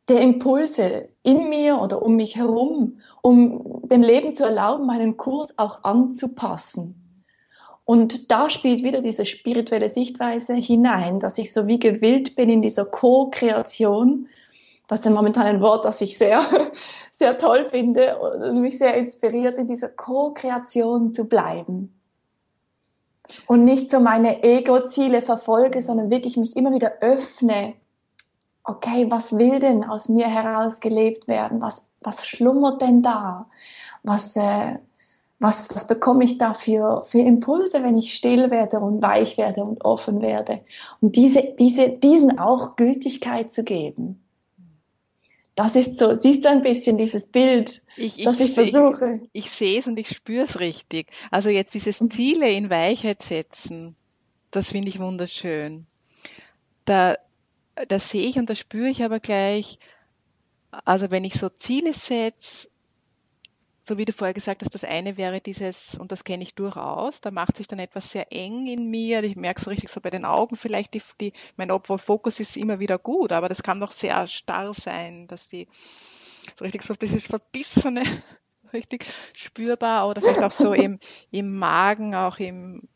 der 0.07 0.21
Impulse 0.21 1.09
in 1.23 1.49
mir 1.49 1.79
oder 1.79 2.01
um 2.01 2.15
mich 2.15 2.35
herum, 2.35 2.99
um 3.21 3.87
dem 3.87 4.01
Leben 4.01 4.35
zu 4.35 4.43
erlauben, 4.43 4.85
meinen 4.85 5.17
Kurs 5.17 5.57
auch 5.57 5.83
anzupassen. 5.83 6.95
Und 7.85 8.31
da 8.31 8.49
spielt 8.49 8.83
wieder 8.83 9.01
diese 9.01 9.25
spirituelle 9.25 9.89
Sichtweise 9.89 10.53
hinein, 10.53 11.19
dass 11.19 11.37
ich 11.37 11.51
so 11.51 11.67
wie 11.67 11.79
gewillt 11.79 12.35
bin 12.35 12.49
in 12.49 12.61
dieser 12.61 12.85
Co-Kreation 12.85 14.27
das 14.91 14.99
ist 14.99 15.10
momentan 15.10 15.47
ein 15.47 15.62
Wort, 15.62 15.86
das 15.86 16.01
ich 16.01 16.17
sehr, 16.17 16.41
sehr 17.17 17.38
toll 17.38 17.63
finde 17.63 18.17
und 18.19 18.60
mich 18.60 18.77
sehr 18.77 18.93
inspiriert, 18.95 19.58
in 19.58 19.69
dieser 19.69 19.88
Co-Kreation 19.88 21.13
zu 21.13 21.30
bleiben. 21.30 21.97
Und 23.47 23.63
nicht 23.63 23.89
so 23.89 24.01
meine 24.01 24.43
Ego-Ziele 24.43 25.21
verfolge, 25.21 25.82
sondern 25.82 26.10
wirklich 26.10 26.36
mich 26.36 26.58
immer 26.58 26.73
wieder 26.73 26.95
öffne. 26.99 27.75
Okay, 28.65 29.10
was 29.10 29.38
will 29.38 29.60
denn 29.60 29.86
aus 29.86 30.10
mir 30.10 30.27
heraus 30.27 30.82
gelebt 30.82 31.30
werden? 31.30 31.62
Was, 31.62 31.88
was 32.01 32.25
schlummert 32.25 32.82
denn 32.82 33.01
da? 33.01 33.49
Was, 34.04 34.36
äh, 34.36 34.75
was, 35.39 35.73
was 35.73 35.88
bekomme 35.88 36.25
ich 36.25 36.38
da 36.38 36.54
für, 36.54 37.06
für 37.06 37.19
Impulse, 37.19 37.82
wenn 37.82 37.97
ich 37.97 38.13
still 38.13 38.51
werde 38.51 38.82
und 38.82 39.01
weich 39.01 39.38
werde 39.38 39.63
und 39.63 39.86
offen 39.86 40.21
werde? 40.21 40.65
Und 40.99 41.15
diese, 41.15 41.43
diese, 41.58 41.88
diesen 41.88 42.39
auch 42.39 42.75
Gültigkeit 42.75 43.54
zu 43.54 43.63
geben 43.63 44.20
das 45.63 45.76
ist 45.76 45.97
so, 45.97 46.13
siehst 46.13 46.45
du 46.45 46.50
ein 46.50 46.62
bisschen 46.62 46.97
dieses 46.97 47.28
Bild, 47.28 47.82
ich, 47.97 48.19
ich, 48.19 48.26
das 48.26 48.39
ich 48.39 48.54
versuche. 48.54 49.21
Ich, 49.34 49.45
ich 49.45 49.52
sehe 49.52 49.80
es 49.80 49.88
und 49.88 50.00
ich 50.00 50.10
spüre 50.10 50.43
es 50.43 50.60
richtig. 50.60 51.08
Also 51.30 51.50
jetzt 51.50 51.74
dieses 51.74 52.02
mhm. 52.02 52.10
Ziele 52.10 52.52
in 52.52 52.69
Weichheit 52.69 53.21
setzen, 53.21 53.95
das 54.52 54.71
finde 54.71 54.89
ich 54.89 55.00
wunderschön. 55.00 55.86
Da, 56.86 57.17
da 57.88 58.00
sehe 58.00 58.28
ich 58.28 58.38
und 58.38 58.50
da 58.50 58.56
spüre 58.56 58.89
ich 58.89 59.04
aber 59.04 59.19
gleich, 59.19 59.80
also 60.86 61.12
wenn 61.12 61.24
ich 61.24 61.36
so 61.36 61.50
Ziele 61.50 61.93
setze, 61.93 62.69
so 63.81 63.97
wie 63.97 64.05
du 64.05 64.13
vorher 64.13 64.33
gesagt 64.33 64.61
hast, 64.61 64.75
das 64.75 64.83
eine 64.83 65.17
wäre 65.17 65.41
dieses, 65.41 65.95
und 65.95 66.11
das 66.11 66.23
kenne 66.23 66.43
ich 66.43 66.53
durchaus, 66.53 67.19
da 67.19 67.31
macht 67.31 67.57
sich 67.57 67.67
dann 67.67 67.79
etwas 67.79 68.11
sehr 68.11 68.31
eng 68.31 68.67
in 68.67 68.89
mir. 68.89 69.23
Ich 69.23 69.35
merke 69.35 69.59
so 69.59 69.71
richtig 69.71 69.89
so 69.89 70.01
bei 70.01 70.11
den 70.11 70.23
Augen 70.23 70.55
vielleicht, 70.55 70.93
die, 70.93 71.01
die 71.19 71.33
mein 71.57 71.71
obwohl 71.71 71.97
Fokus 71.97 72.39
ist 72.39 72.57
immer 72.57 72.79
wieder 72.79 72.99
gut, 72.99 73.31
aber 73.31 73.49
das 73.49 73.63
kann 73.63 73.79
doch 73.79 73.91
sehr 73.91 74.27
starr 74.27 74.73
sein, 74.73 75.27
dass 75.27 75.47
die 75.47 75.67
so 76.55 76.63
richtig 76.63 76.83
so 76.83 76.93
dieses 76.93 77.25
Verbissene 77.25 78.03
richtig 78.73 79.05
spürbar 79.33 80.07
oder 80.07 80.21
vielleicht 80.21 80.43
auch 80.43 80.53
so 80.53 80.73
im, 80.73 80.99
im 81.31 81.57
Magen, 81.57 82.13
auch 82.13 82.37
im, 82.37 82.87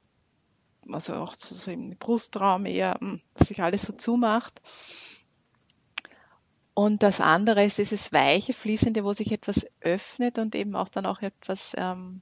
also 0.88 1.16
auch 1.16 1.34
so, 1.34 1.56
so 1.56 1.72
im 1.72 1.98
Brustraum 1.98 2.68
eher, 2.68 2.98
hm, 3.00 3.22
dass 3.34 3.48
sich 3.48 3.62
alles 3.62 3.82
so 3.82 3.94
zumacht. 3.94 4.62
Und 6.76 7.04
das 7.04 7.22
andere 7.22 7.64
ist 7.64 7.78
dieses 7.78 8.12
weiche, 8.12 8.54
fließende, 8.54 9.04
wo 9.06 9.14
sich 9.14 9.32
etwas 9.32 9.66
öffnet 9.80 10.38
und 10.38 10.54
eben 10.56 10.76
auch 10.76 10.90
dann 10.90 11.06
auch 11.06 11.22
etwas, 11.22 11.74
ähm, 11.78 12.22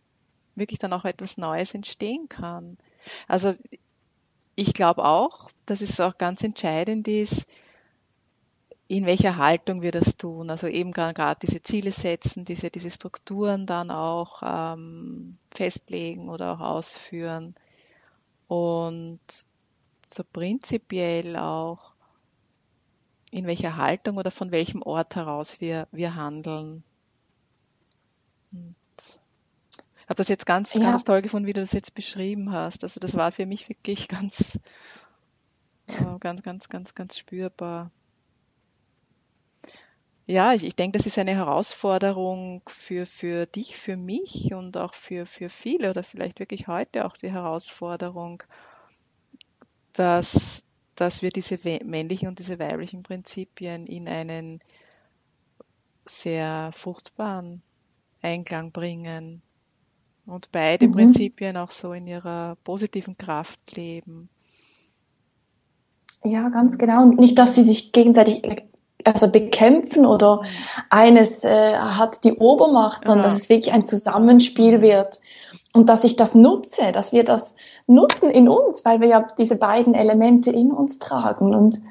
wirklich 0.55 0.79
dann 0.79 0.93
auch 0.93 1.05
etwas 1.05 1.37
Neues 1.37 1.73
entstehen 1.73 2.29
kann. 2.29 2.77
Also 3.27 3.55
ich 4.55 4.73
glaube 4.73 5.03
auch, 5.03 5.49
dass 5.65 5.81
es 5.81 5.99
auch 5.99 6.19
ganz 6.19 6.43
entscheidend 6.43 7.07
ist, 7.07 7.47
in 8.87 9.07
welcher 9.07 9.37
Haltung 9.37 9.81
wir 9.81 9.91
das 9.91 10.17
tun. 10.17 10.51
Also 10.51 10.67
eben 10.67 10.91
gerade 10.91 11.39
diese 11.41 11.63
Ziele 11.63 11.91
setzen, 11.91 12.45
diese, 12.45 12.69
diese 12.69 12.91
Strukturen 12.91 13.65
dann 13.65 13.89
auch 13.89 14.43
ähm, 14.45 15.39
festlegen 15.51 16.29
oder 16.29 16.53
auch 16.53 16.59
ausführen. 16.59 17.55
Und 18.47 19.19
so 20.07 20.23
prinzipiell 20.31 21.37
auch, 21.37 21.92
in 23.33 23.47
welcher 23.47 23.77
Haltung 23.77 24.17
oder 24.17 24.29
von 24.29 24.51
welchem 24.51 24.83
Ort 24.83 25.15
heraus 25.15 25.59
wir, 25.59 25.87
wir 25.91 26.15
handeln. 26.15 26.83
Und 28.51 28.75
ich 28.97 30.03
habe 30.03 30.15
das 30.15 30.27
jetzt 30.27 30.45
ganz, 30.45 30.75
ja. 30.75 30.81
ganz 30.81 31.03
toll 31.03 31.23
gefunden, 31.23 31.47
wie 31.47 31.53
du 31.53 31.61
das 31.61 31.71
jetzt 31.71 31.95
beschrieben 31.95 32.51
hast. 32.51 32.83
Also 32.83 32.99
das 32.99 33.15
war 33.15 33.31
für 33.31 33.47
mich 33.47 33.69
wirklich 33.69 34.07
ganz, 34.07 34.59
ganz, 36.19 36.43
ganz, 36.43 36.69
ganz, 36.69 36.93
ganz 36.93 37.17
spürbar. 37.17 37.89
Ja, 40.27 40.53
ich, 40.53 40.63
ich 40.63 40.75
denke, 40.75 40.97
das 40.97 41.07
ist 41.07 41.17
eine 41.17 41.35
Herausforderung 41.35 42.61
für, 42.67 43.07
für 43.07 43.47
dich, 43.47 43.77
für 43.77 43.97
mich 43.97 44.53
und 44.53 44.77
auch 44.77 44.93
für, 44.93 45.25
für 45.25 45.49
viele 45.49 45.89
oder 45.89 46.03
vielleicht 46.03 46.39
wirklich 46.39 46.67
heute 46.67 47.05
auch 47.05 47.17
die 47.17 47.31
Herausforderung, 47.31 48.43
dass, 49.91 50.63
dass 50.95 51.21
wir 51.21 51.29
diese 51.29 51.57
männlichen 51.83 52.27
und 52.27 52.39
diese 52.39 52.59
weiblichen 52.59 53.03
Prinzipien 53.03 53.85
in 53.87 54.07
einen 54.07 54.59
sehr 56.05 56.71
fruchtbaren 56.73 57.61
Einklang 58.21 58.71
bringen 58.71 59.41
und 60.25 60.51
beide 60.51 60.87
mhm. 60.87 60.93
Prinzipien 60.93 61.57
auch 61.57 61.71
so 61.71 61.93
in 61.93 62.07
ihrer 62.07 62.57
positiven 62.63 63.17
Kraft 63.17 63.75
leben. 63.75 64.29
Ja, 66.23 66.49
ganz 66.49 66.77
genau. 66.77 67.03
Und 67.03 67.19
nicht, 67.19 67.37
dass 67.37 67.55
sie 67.55 67.63
sich 67.63 67.91
gegenseitig 67.91 68.43
also 69.03 69.27
bekämpfen 69.27 70.05
oder 70.05 70.43
eines 70.89 71.43
äh, 71.43 71.75
hat 71.75 72.23
die 72.23 72.33
Obermacht, 72.33 73.03
sondern 73.03 73.25
ja. 73.25 73.29
dass 73.29 73.41
es 73.41 73.49
wirklich 73.49 73.73
ein 73.73 73.85
Zusammenspiel 73.85 74.81
wird 74.81 75.19
und 75.73 75.89
dass 75.89 76.03
ich 76.03 76.15
das 76.15 76.35
nutze, 76.35 76.91
dass 76.91 77.11
wir 77.11 77.23
das 77.23 77.55
nutzen 77.87 78.29
in 78.29 78.47
uns, 78.47 78.85
weil 78.85 79.01
wir 79.01 79.07
ja 79.07 79.25
diese 79.37 79.55
beiden 79.55 79.95
Elemente 79.95 80.51
in 80.51 80.71
uns 80.71 80.99
tragen 80.99 81.53
und 81.53 81.81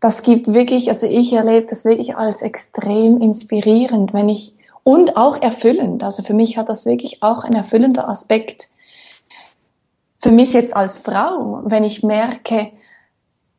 das 0.00 0.22
gibt 0.22 0.52
wirklich, 0.52 0.90
also 0.90 1.06
ich 1.06 1.32
erlebe 1.32 1.66
das 1.66 1.86
wirklich 1.86 2.16
als 2.16 2.42
extrem 2.42 3.22
inspirierend, 3.22 4.12
wenn 4.12 4.28
ich 4.28 4.54
und 4.82 5.16
auch 5.16 5.40
erfüllend. 5.40 6.04
Also 6.04 6.22
für 6.22 6.34
mich 6.34 6.58
hat 6.58 6.68
das 6.68 6.84
wirklich 6.84 7.22
auch 7.22 7.42
ein 7.42 7.54
erfüllender 7.54 8.08
Aspekt. 8.08 8.68
Für 10.20 10.30
mich 10.30 10.52
jetzt 10.52 10.76
als 10.76 10.98
Frau, 10.98 11.62
wenn 11.64 11.84
ich 11.84 12.02
merke, 12.02 12.70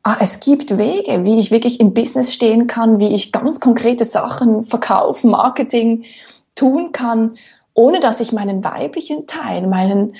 ah, 0.04 0.18
es 0.20 0.38
gibt 0.38 0.78
Wege, 0.78 1.24
wie 1.24 1.40
ich 1.40 1.50
wirklich 1.50 1.80
im 1.80 1.94
Business 1.94 2.32
stehen 2.32 2.68
kann, 2.68 3.00
wie 3.00 3.12
ich 3.12 3.32
ganz 3.32 3.58
konkrete 3.58 4.04
Sachen, 4.04 4.64
Verkauf, 4.64 5.24
Marketing 5.24 6.04
tun 6.54 6.92
kann, 6.92 7.36
ohne 7.76 8.00
dass 8.00 8.20
ich 8.20 8.32
meinen 8.32 8.64
weiblichen 8.64 9.26
Teil, 9.26 9.66
meinen, 9.66 10.14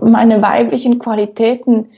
meine 0.00 0.40
weiblichen 0.40 0.98
Qualitäten 0.98 1.88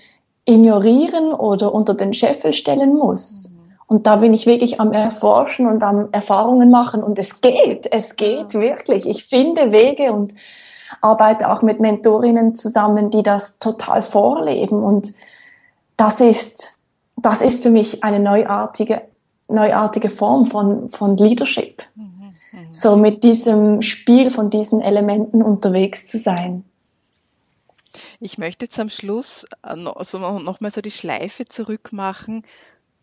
ignorieren 0.47 1.33
oder 1.33 1.73
unter 1.73 1.95
den 1.95 2.15
Scheffel 2.15 2.53
stellen 2.53 2.97
muss. 2.97 3.51
Und 3.87 4.07
da 4.07 4.17
bin 4.17 4.33
ich 4.33 4.47
wirklich 4.47 4.81
am 4.81 4.93
Erforschen 4.93 5.67
und 5.67 5.83
am 5.83 6.09
Erfahrungen 6.11 6.71
machen. 6.71 7.03
Und 7.03 7.19
es 7.19 7.41
geht, 7.41 7.89
es 7.93 8.17
geht 8.17 8.55
wirklich. 8.55 9.07
Ich 9.07 9.27
finde 9.27 9.73
Wege 9.73 10.13
und 10.13 10.35
arbeite 11.03 11.51
auch 11.51 11.61
mit 11.61 11.81
Mentorinnen 11.81 12.55
zusammen, 12.55 13.11
die 13.11 13.23
das 13.23 13.59
total 13.59 14.03
vorleben. 14.03 14.83
Und 14.83 15.13
das 15.97 16.21
ist, 16.21 16.75
das 17.17 17.43
ist 17.43 17.63
für 17.63 17.71
mich 17.71 18.03
eine 18.03 18.21
neuartige, 18.21 19.03
neuartige 19.49 20.09
Form 20.09 20.47
von, 20.47 20.91
von 20.91 21.17
Leadership. 21.17 21.83
Mhm, 21.95 22.05
mhm. 22.05 22.10
So 22.73 22.97
mit 22.97 23.25
diesem 23.25 23.83
Spiel 23.83 24.31
von 24.31 24.51
diesen 24.51 24.81
Elementen 24.81 25.43
unterwegs 25.43 26.07
zu 26.07 26.19
sein. 26.19 26.65
Ich 28.21 28.39
möchte 28.39 28.67
jetzt 28.67 28.79
am 28.79 28.89
Schluss 28.89 29.47
also 29.63 30.19
nochmal 30.19 30.71
so 30.71 30.81
die 30.81 30.91
Schleife 30.91 31.47
zurückmachen 31.47 32.45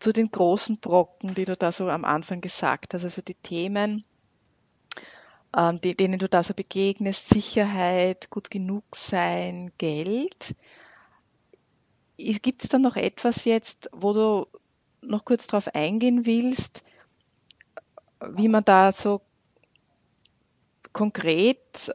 zu 0.00 0.12
den 0.12 0.30
großen 0.30 0.78
Brocken, 0.78 1.34
die 1.34 1.44
du 1.44 1.56
da 1.56 1.72
so 1.72 1.88
am 1.88 2.04
Anfang 2.04 2.40
gesagt 2.40 2.94
hast, 2.94 3.04
also 3.04 3.20
die 3.20 3.34
Themen, 3.34 4.04
ähm, 5.56 5.80
denen 5.80 6.18
du 6.18 6.28
da 6.28 6.42
so 6.42 6.54
begegnest, 6.54 7.28
Sicherheit, 7.28 8.30
gut 8.30 8.50
genug 8.50 8.84
sein, 8.94 9.72
Geld. 9.76 10.54
Gibt 12.16 12.62
es 12.62 12.68
da 12.68 12.78
noch 12.78 12.96
etwas 12.96 13.44
jetzt, 13.44 13.90
wo 13.92 14.12
du 14.12 14.46
noch 15.02 15.24
kurz 15.24 15.46
darauf 15.46 15.74
eingehen 15.74 16.26
willst, 16.26 16.82
wie 18.20 18.48
man 18.48 18.64
da 18.64 18.92
so 18.92 19.20
konkret 20.92 21.92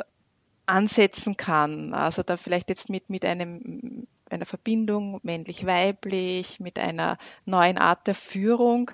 ansetzen 0.66 1.38
kann? 1.38 1.94
Also 1.94 2.24
da 2.24 2.38
vielleicht 2.38 2.70
jetzt 2.70 2.90
mit, 2.90 3.10
mit 3.10 3.26
einem, 3.26 4.08
einer 4.30 4.46
Verbindung 4.46 5.20
männlich-weiblich, 5.24 6.60
mit 6.60 6.80
einer 6.80 7.18
neuen 7.46 7.78
Art 7.78 8.08
der 8.08 8.16
Führung. 8.16 8.92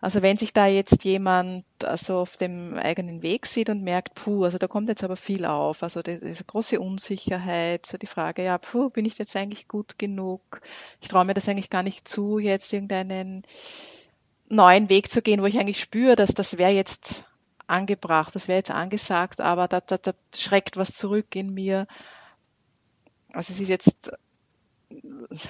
Also 0.00 0.22
wenn 0.22 0.36
sich 0.36 0.52
da 0.52 0.66
jetzt 0.66 1.04
jemand 1.04 1.64
also 1.82 2.18
auf 2.18 2.36
dem 2.36 2.74
eigenen 2.74 3.22
Weg 3.22 3.46
sieht 3.46 3.70
und 3.70 3.82
merkt, 3.82 4.14
puh, 4.14 4.44
also 4.44 4.58
da 4.58 4.68
kommt 4.68 4.88
jetzt 4.88 5.02
aber 5.02 5.16
viel 5.16 5.44
auf, 5.44 5.82
also 5.82 6.02
die, 6.02 6.20
die 6.20 6.46
große 6.46 6.78
Unsicherheit, 6.78 7.86
so 7.86 7.98
die 7.98 8.06
Frage, 8.06 8.44
ja, 8.44 8.58
puh, 8.58 8.90
bin 8.90 9.06
ich 9.06 9.18
jetzt 9.18 9.34
eigentlich 9.36 9.68
gut 9.68 9.98
genug? 9.98 10.60
Ich 11.00 11.08
traue 11.08 11.24
mir 11.24 11.34
das 11.34 11.48
eigentlich 11.48 11.70
gar 11.70 11.82
nicht 11.82 12.06
zu, 12.06 12.38
jetzt 12.38 12.72
irgendeinen 12.72 13.42
neuen 14.48 14.90
Weg 14.90 15.10
zu 15.10 15.22
gehen, 15.22 15.42
wo 15.42 15.46
ich 15.46 15.58
eigentlich 15.58 15.80
spüre, 15.80 16.14
dass 16.14 16.34
das 16.34 16.58
wäre 16.58 16.70
jetzt 16.70 17.24
angebracht, 17.66 18.34
das 18.34 18.48
wäre 18.48 18.58
jetzt 18.58 18.70
angesagt, 18.70 19.40
aber 19.40 19.68
da, 19.68 19.80
da, 19.80 19.98
da 19.98 20.12
schreckt 20.34 20.76
was 20.76 20.94
zurück 20.94 21.34
in 21.34 21.52
mir. 21.52 21.86
Also 23.32 23.52
es 23.52 23.60
ist 23.60 23.68
jetzt 23.68 24.12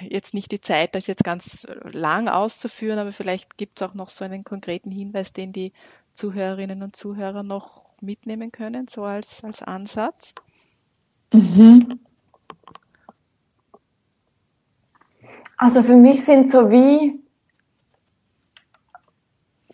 jetzt 0.01 0.35
nicht 0.35 0.51
die 0.51 0.61
Zeit, 0.61 0.95
das 0.95 1.07
jetzt 1.07 1.25
ganz 1.25 1.67
lang 1.83 2.29
auszuführen, 2.29 2.99
aber 2.99 3.13
vielleicht 3.13 3.59
gibt 3.59 3.81
es 3.81 3.87
auch 3.87 3.95
noch 3.95 4.09
so 4.09 4.25
einen 4.25 4.45
konkreten 4.45 4.91
Hinweis, 4.91 5.33
den 5.33 5.53
die 5.53 5.73
Zuhörerinnen 6.15 6.83
und 6.83 6.97
Zuhörer 6.97 7.43
noch 7.43 7.85
mitnehmen 8.01 8.53
können, 8.53 8.89
so 8.89 9.05
als, 9.05 9.45
als 9.45 9.63
Ansatz. 9.63 10.35
Mhm. 11.33 12.01
Also 15.59 15.83
für 15.83 15.97
mich 15.97 16.25
sind 16.25 16.51
so 16.51 16.71
wie 16.71 17.21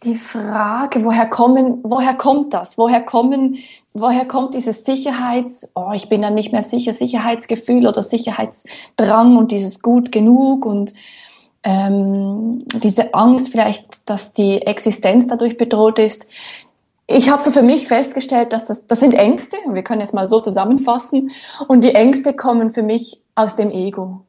die 0.05 0.17
Frage, 0.17 1.05
woher 1.05 1.27
kommen, 1.27 1.81
woher 1.83 2.15
kommt 2.15 2.53
das? 2.55 2.77
Woher 2.77 3.01
kommen, 3.01 3.59
woher 3.95 4.25
kommt 4.27 4.55
dieses 4.55 4.85
Sicherheits, 4.85 5.71
oh, 5.75 5.93
ich 5.95 6.09
bin 6.09 6.23
dann 6.23 6.35
nicht 6.35 6.53
mehr 6.53 6.63
sicher, 6.63 6.93
Sicherheitsgefühl 6.93 7.87
oder 7.87 8.03
Sicherheitsdrang 8.03 9.37
und 9.37 9.53
dieses 9.53 9.83
gut 9.83 10.13
genug 10.13 10.67
und 10.67 10.95
ähm, 11.63 12.65
diese 12.83 13.15
Angst 13.15 13.51
vielleicht, 13.51 14.09
dass 14.11 14.33
die 14.33 14.63
Existenz 14.63 15.27
dadurch 15.29 15.57
bedroht 15.57 15.99
ist. 15.99 16.27
Ich 17.07 17.29
habe 17.29 17.43
so 17.43 17.51
für 17.51 17.63
mich 17.63 17.89
festgestellt, 17.89 18.53
dass 18.53 18.67
das, 18.67 18.87
das 18.87 19.01
sind 19.01 19.15
Ängste, 19.15 19.57
wir 19.69 19.83
können 19.83 20.01
es 20.01 20.13
mal 20.13 20.27
so 20.27 20.41
zusammenfassen, 20.41 21.31
und 21.69 21.85
die 21.85 21.95
Ängste 21.95 22.33
kommen 22.33 22.71
für 22.71 22.83
mich 22.83 23.21
aus 23.35 23.55
dem 23.55 23.71
Ego. 23.71 24.23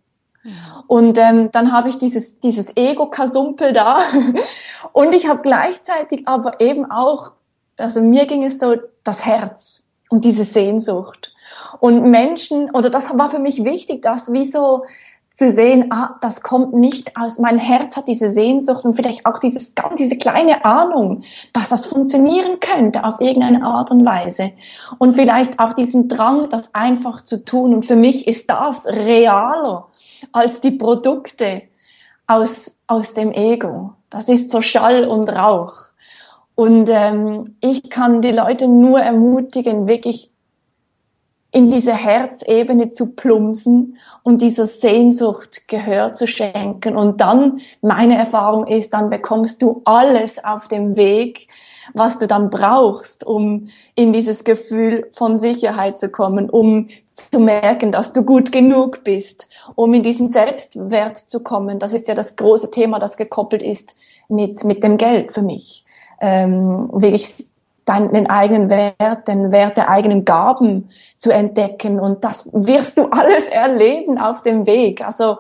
Und 0.88 1.17
ähm, 1.17 1.51
dann 1.51 1.71
habe 1.71 1.89
ich 1.89 1.97
dieses, 1.97 2.39
dieses 2.39 2.75
Ego-Kasumpel 2.75 3.71
da 3.71 3.97
und 4.91 5.13
ich 5.13 5.27
habe 5.27 5.41
gleichzeitig 5.41 6.27
aber 6.27 6.60
eben 6.60 6.89
auch, 6.91 7.32
also 7.77 8.01
mir 8.01 8.25
ging 8.25 8.43
es 8.43 8.60
so, 8.60 8.75
das 9.03 9.25
Herz 9.25 9.84
und 10.10 10.25
diese 10.25 10.43
Sehnsucht. 10.43 11.34
Und 11.79 12.10
Menschen, 12.10 12.71
oder 12.71 12.89
das 12.89 13.17
war 13.17 13.29
für 13.29 13.39
mich 13.39 13.63
wichtig, 13.63 14.01
das 14.01 14.32
wie 14.32 14.49
so 14.49 14.84
zu 15.36 15.51
sehen, 15.51 15.91
ah, 15.91 16.17
das 16.21 16.41
kommt 16.41 16.73
nicht 16.73 17.17
aus, 17.17 17.39
mein 17.39 17.58
Herz 17.58 17.97
hat 17.97 18.08
diese 18.08 18.29
Sehnsucht 18.29 18.86
und 18.86 18.95
vielleicht 18.95 19.25
auch 19.25 19.39
dieses, 19.39 19.73
diese 19.97 20.15
kleine 20.17 20.63
Ahnung, 20.63 21.23
dass 21.53 21.69
das 21.69 21.88
funktionieren 21.88 22.60
könnte 22.60 23.03
auf 23.03 23.19
irgendeine 23.19 23.63
Art 23.65 23.89
und 23.89 24.06
Weise. 24.06 24.51
Und 24.99 25.13
vielleicht 25.15 25.58
auch 25.58 25.73
diesen 25.73 26.08
Drang, 26.08 26.49
das 26.49 26.73
einfach 26.75 27.23
zu 27.23 27.43
tun. 27.43 27.73
Und 27.73 27.86
für 27.86 27.95
mich 27.95 28.27
ist 28.27 28.49
das 28.49 28.86
realer 28.86 29.88
als 30.31 30.62
die 30.62 30.71
Produkte 30.71 31.63
aus, 32.27 32.75
aus 32.88 33.13
dem 33.13 33.31
Ego. 33.31 33.93
Das 34.09 34.29
ist 34.29 34.51
so 34.51 34.62
Schall 34.62 35.05
und 35.05 35.29
Rauch. 35.29 35.73
Und 36.55 36.89
ähm, 36.91 37.55
ich 37.62 37.89
kann 37.89 38.21
die 38.21 38.31
Leute 38.31 38.67
nur 38.67 38.99
ermutigen, 38.99 39.88
wirklich 39.88 40.29
in 41.53 41.69
diese 41.69 41.93
Herzebene 41.93 42.93
zu 42.93 43.15
plumpsen 43.15 43.97
und 44.23 44.41
dieser 44.41 44.65
Sehnsucht 44.65 45.67
Gehör 45.67 46.15
zu 46.15 46.27
schenken. 46.27 46.95
Und 46.97 47.21
dann, 47.21 47.62
meine 47.81 48.17
Erfahrung 48.17 48.65
ist, 48.65 48.93
dann 48.93 49.12
bekommst 49.12 49.62
du 49.62 49.81
alles 49.86 50.43
auf 50.43 50.67
dem 50.67 50.95
Weg, 50.95 51.47
was 51.93 52.19
du 52.19 52.27
dann 52.27 52.49
brauchst, 52.49 53.25
um 53.25 53.69
in 53.95 54.13
dieses 54.13 54.43
Gefühl 54.43 55.09
von 55.13 55.39
Sicherheit 55.39 55.99
zu 55.99 56.09
kommen, 56.09 56.49
um 56.49 56.89
zu 57.13 57.39
merken, 57.39 57.91
dass 57.91 58.13
du 58.13 58.23
gut 58.23 58.51
genug 58.51 59.03
bist, 59.03 59.47
um 59.75 59.93
in 59.93 60.03
diesen 60.03 60.29
Selbstwert 60.29 61.17
zu 61.17 61.43
kommen. 61.43 61.79
Das 61.79 61.93
ist 61.93 62.07
ja 62.07 62.15
das 62.15 62.35
große 62.35 62.71
Thema, 62.71 62.99
das 62.99 63.17
gekoppelt 63.17 63.61
ist 63.61 63.95
mit, 64.29 64.63
mit 64.63 64.83
dem 64.83 64.97
Geld 64.97 65.31
für 65.31 65.41
mich. 65.41 65.85
Ähm, 66.21 66.89
wirklich 66.93 67.45
deinen 67.85 68.27
eigenen 68.27 68.69
Wert, 68.69 69.27
den 69.27 69.51
Wert 69.51 69.77
der 69.77 69.89
eigenen 69.89 70.23
Gaben 70.25 70.89
zu 71.17 71.31
entdecken. 71.31 71.99
Und 71.99 72.23
das 72.23 72.49
wirst 72.53 72.97
du 72.97 73.05
alles 73.07 73.47
erleben 73.49 74.17
auf 74.17 74.41
dem 74.41 74.65
Weg. 74.65 75.05
Also 75.05 75.37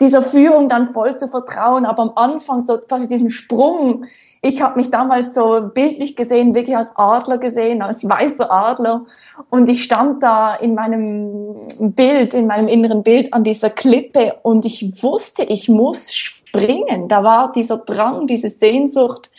dieser 0.00 0.22
Führung 0.22 0.68
dann 0.68 0.92
voll 0.92 1.16
zu 1.16 1.28
vertrauen, 1.28 1.86
aber 1.86 2.02
am 2.02 2.12
Anfang 2.16 2.66
so 2.66 2.78
quasi 2.78 3.08
diesen 3.08 3.30
Sprung. 3.30 4.04
Ich 4.42 4.60
habe 4.60 4.76
mich 4.76 4.90
damals 4.90 5.34
so 5.34 5.70
bildlich 5.74 6.14
gesehen, 6.14 6.54
wirklich 6.54 6.76
als 6.76 6.92
Adler 6.94 7.38
gesehen, 7.38 7.82
als 7.82 8.06
weißer 8.08 8.50
Adler. 8.50 9.06
Und 9.50 9.68
ich 9.68 9.82
stand 9.82 10.22
da 10.22 10.54
in 10.54 10.74
meinem 10.74 11.66
Bild, 11.78 12.34
in 12.34 12.46
meinem 12.46 12.68
inneren 12.68 13.02
Bild 13.02 13.32
an 13.32 13.42
dieser 13.42 13.70
Klippe 13.70 14.34
und 14.42 14.64
ich 14.64 15.02
wusste, 15.02 15.44
ich 15.44 15.68
muss 15.68 16.12
springen. 16.12 17.08
Da 17.08 17.24
war 17.24 17.52
dieser 17.52 17.78
Drang, 17.78 18.26
diese 18.26 18.50
Sehnsucht, 18.50 19.30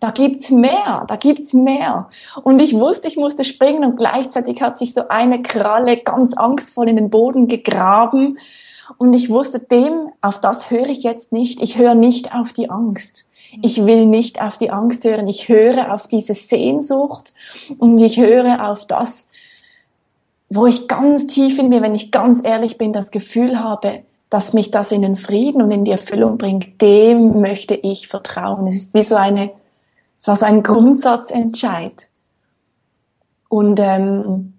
da 0.00 0.10
gibt's 0.10 0.50
mehr, 0.50 1.04
da 1.08 1.16
gibt's 1.16 1.52
mehr. 1.52 2.08
Und 2.42 2.60
ich 2.60 2.74
wusste, 2.74 3.08
ich 3.08 3.16
musste 3.16 3.44
springen 3.44 3.84
und 3.84 3.96
gleichzeitig 3.96 4.60
hat 4.60 4.78
sich 4.78 4.94
so 4.94 5.08
eine 5.08 5.42
Kralle 5.42 5.96
ganz 5.98 6.34
angstvoll 6.34 6.88
in 6.88 6.96
den 6.96 7.10
Boden 7.10 7.48
gegraben. 7.48 8.38
Und 8.98 9.14
ich 9.14 9.30
wusste, 9.30 9.58
dem, 9.58 10.10
auf 10.20 10.40
das 10.40 10.70
höre 10.70 10.88
ich 10.88 11.02
jetzt 11.02 11.32
nicht. 11.32 11.60
Ich 11.62 11.78
höre 11.78 11.94
nicht 11.94 12.34
auf 12.34 12.52
die 12.52 12.70
Angst. 12.70 13.24
Ich 13.62 13.84
will 13.86 14.06
nicht 14.06 14.40
auf 14.40 14.58
die 14.58 14.70
Angst 14.70 15.04
hören. 15.04 15.28
Ich 15.28 15.48
höre 15.48 15.92
auf 15.92 16.08
diese 16.08 16.34
Sehnsucht 16.34 17.32
und 17.78 18.00
ich 18.00 18.18
höre 18.18 18.68
auf 18.70 18.86
das, 18.86 19.28
wo 20.48 20.66
ich 20.66 20.88
ganz 20.88 21.26
tief 21.26 21.58
in 21.58 21.68
mir, 21.68 21.82
wenn 21.82 21.94
ich 21.94 22.12
ganz 22.12 22.44
ehrlich 22.44 22.78
bin, 22.78 22.92
das 22.92 23.10
Gefühl 23.10 23.58
habe, 23.58 24.02
dass 24.30 24.52
mich 24.52 24.70
das 24.70 24.92
in 24.92 25.02
den 25.02 25.16
Frieden 25.16 25.62
und 25.62 25.70
in 25.70 25.84
die 25.84 25.92
Erfüllung 25.92 26.36
bringt. 26.38 26.80
Dem 26.82 27.40
möchte 27.40 27.74
ich 27.74 28.08
vertrauen. 28.08 28.66
Es 28.66 28.76
ist 28.76 28.94
wie 28.94 29.02
so 29.02 29.14
eine 29.14 29.50
es 30.18 30.28
war 30.28 30.36
so 30.36 30.46
ein 30.46 30.62
Grundsatzentscheid. 30.62 32.08
Und 33.48 33.78
ähm, 33.80 34.54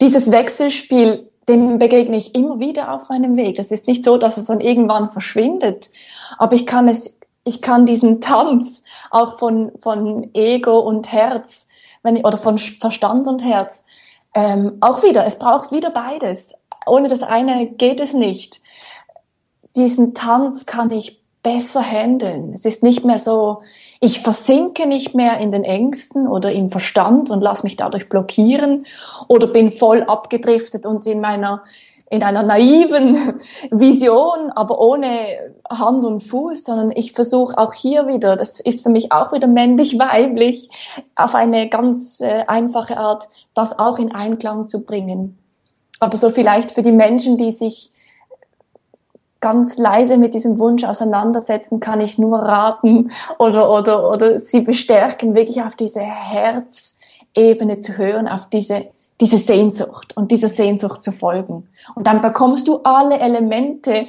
dieses 0.00 0.30
Wechselspiel, 0.30 1.30
dem 1.48 1.78
begegne 1.78 2.16
ich 2.16 2.34
immer 2.34 2.60
wieder 2.60 2.92
auf 2.92 3.08
meinem 3.08 3.36
Weg. 3.36 3.56
Das 3.56 3.70
ist 3.70 3.86
nicht 3.86 4.04
so, 4.04 4.16
dass 4.16 4.36
es 4.36 4.46
dann 4.46 4.60
irgendwann 4.60 5.10
verschwindet, 5.10 5.90
aber 6.38 6.54
ich 6.54 6.66
kann 6.66 6.88
es, 6.88 7.16
ich 7.44 7.60
kann 7.60 7.84
diesen 7.84 8.20
Tanz 8.20 8.82
auch 9.10 9.38
von 9.38 9.72
von 9.82 10.30
Ego 10.34 10.78
und 10.78 11.12
Herz, 11.12 11.66
wenn 12.02 12.16
ich, 12.16 12.24
oder 12.24 12.38
von 12.38 12.58
Verstand 12.58 13.26
und 13.26 13.40
Herz 13.40 13.84
ähm, 14.34 14.78
auch 14.80 15.02
wieder. 15.02 15.24
Es 15.26 15.38
braucht 15.38 15.72
wieder 15.72 15.90
beides. 15.90 16.52
Ohne 16.86 17.08
das 17.08 17.22
eine 17.22 17.66
geht 17.66 18.00
es 18.00 18.12
nicht. 18.12 18.60
Diesen 19.76 20.14
Tanz 20.14 20.66
kann 20.66 20.90
ich 20.90 21.20
besser 21.42 21.82
handeln. 21.82 22.52
Es 22.52 22.64
ist 22.64 22.82
nicht 22.82 23.04
mehr 23.04 23.18
so, 23.18 23.62
ich 24.04 24.20
versinke 24.20 24.86
nicht 24.86 25.14
mehr 25.14 25.38
in 25.38 25.50
den 25.50 25.64
Ängsten 25.64 26.28
oder 26.28 26.52
im 26.52 26.68
Verstand 26.68 27.30
und 27.30 27.40
lasse 27.40 27.64
mich 27.64 27.76
dadurch 27.76 28.10
blockieren 28.10 28.84
oder 29.28 29.46
bin 29.46 29.70
voll 29.70 30.02
abgedriftet 30.02 30.84
und 30.84 31.06
in 31.06 31.20
meiner 31.20 31.62
in 32.10 32.22
einer 32.22 32.42
naiven 32.42 33.40
Vision, 33.70 34.52
aber 34.54 34.78
ohne 34.78 35.54
Hand 35.70 36.04
und 36.04 36.22
Fuß, 36.22 36.64
sondern 36.64 36.92
ich 36.94 37.12
versuche 37.12 37.56
auch 37.56 37.72
hier 37.72 38.06
wieder, 38.06 38.36
das 38.36 38.60
ist 38.60 38.82
für 38.82 38.90
mich 38.90 39.10
auch 39.10 39.32
wieder 39.32 39.46
männlich-weiblich, 39.46 40.68
auf 41.16 41.34
eine 41.34 41.70
ganz 41.70 42.20
äh, 42.20 42.44
einfache 42.46 42.98
Art, 42.98 43.26
das 43.54 43.78
auch 43.78 43.98
in 43.98 44.14
Einklang 44.14 44.68
zu 44.68 44.84
bringen. 44.84 45.38
Aber 45.98 46.18
so 46.18 46.28
vielleicht 46.28 46.72
für 46.72 46.82
die 46.82 46.92
Menschen, 46.92 47.38
die 47.38 47.52
sich 47.52 47.90
ganz 49.44 49.76
leise 49.76 50.16
mit 50.16 50.32
diesem 50.32 50.58
Wunsch 50.58 50.84
auseinandersetzen, 50.84 51.78
kann 51.78 52.00
ich 52.00 52.16
nur 52.16 52.38
raten 52.38 53.10
oder, 53.38 53.70
oder, 53.70 54.10
oder 54.10 54.38
sie 54.38 54.62
bestärken, 54.62 55.34
wirklich 55.34 55.60
auf 55.60 55.76
diese 55.76 56.00
Herzebene 56.00 57.82
zu 57.82 57.98
hören, 57.98 58.26
auf 58.26 58.48
diese, 58.50 58.86
diese 59.20 59.36
Sehnsucht 59.36 60.16
und 60.16 60.32
dieser 60.32 60.48
Sehnsucht 60.48 61.04
zu 61.04 61.12
folgen. 61.12 61.68
Und 61.94 62.06
dann 62.06 62.22
bekommst 62.22 62.68
du 62.68 62.80
alle 62.84 63.18
Elemente. 63.18 64.06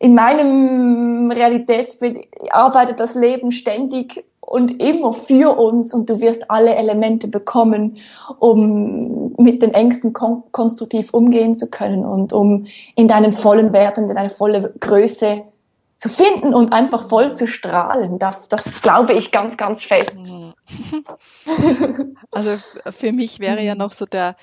In 0.00 0.14
meinem 0.14 1.30
Realitätsbild 1.30 2.18
arbeitet 2.50 3.00
das 3.00 3.14
Leben 3.14 3.52
ständig 3.52 4.22
und 4.46 4.80
immer 4.82 5.12
für 5.12 5.58
uns 5.58 5.94
und 5.94 6.08
du 6.10 6.20
wirst 6.20 6.50
alle 6.50 6.74
Elemente 6.74 7.28
bekommen, 7.28 7.96
um 8.38 9.34
mit 9.38 9.62
den 9.62 9.72
Ängsten 9.72 10.12
kon 10.12 10.42
konstruktiv 10.52 11.12
umgehen 11.12 11.56
zu 11.56 11.70
können 11.70 12.04
und 12.04 12.32
um 12.32 12.66
in 12.94 13.08
deinen 13.08 13.32
vollen 13.32 13.72
Werten, 13.72 14.08
in 14.08 14.14
deine 14.14 14.30
volle 14.30 14.74
Größe 14.80 15.42
zu 15.96 16.08
finden 16.08 16.52
und 16.54 16.72
einfach 16.72 17.08
voll 17.08 17.34
zu 17.34 17.46
strahlen. 17.46 18.18
Das, 18.18 18.36
das 18.48 18.82
glaube 18.82 19.14
ich 19.14 19.30
ganz, 19.30 19.56
ganz 19.56 19.84
fest. 19.84 20.20
Also 22.30 22.56
für 22.90 23.12
mich 23.12 23.38
wäre 23.38 23.62
ja 23.62 23.74
noch 23.76 23.92
so 23.92 24.06
der, 24.06 24.34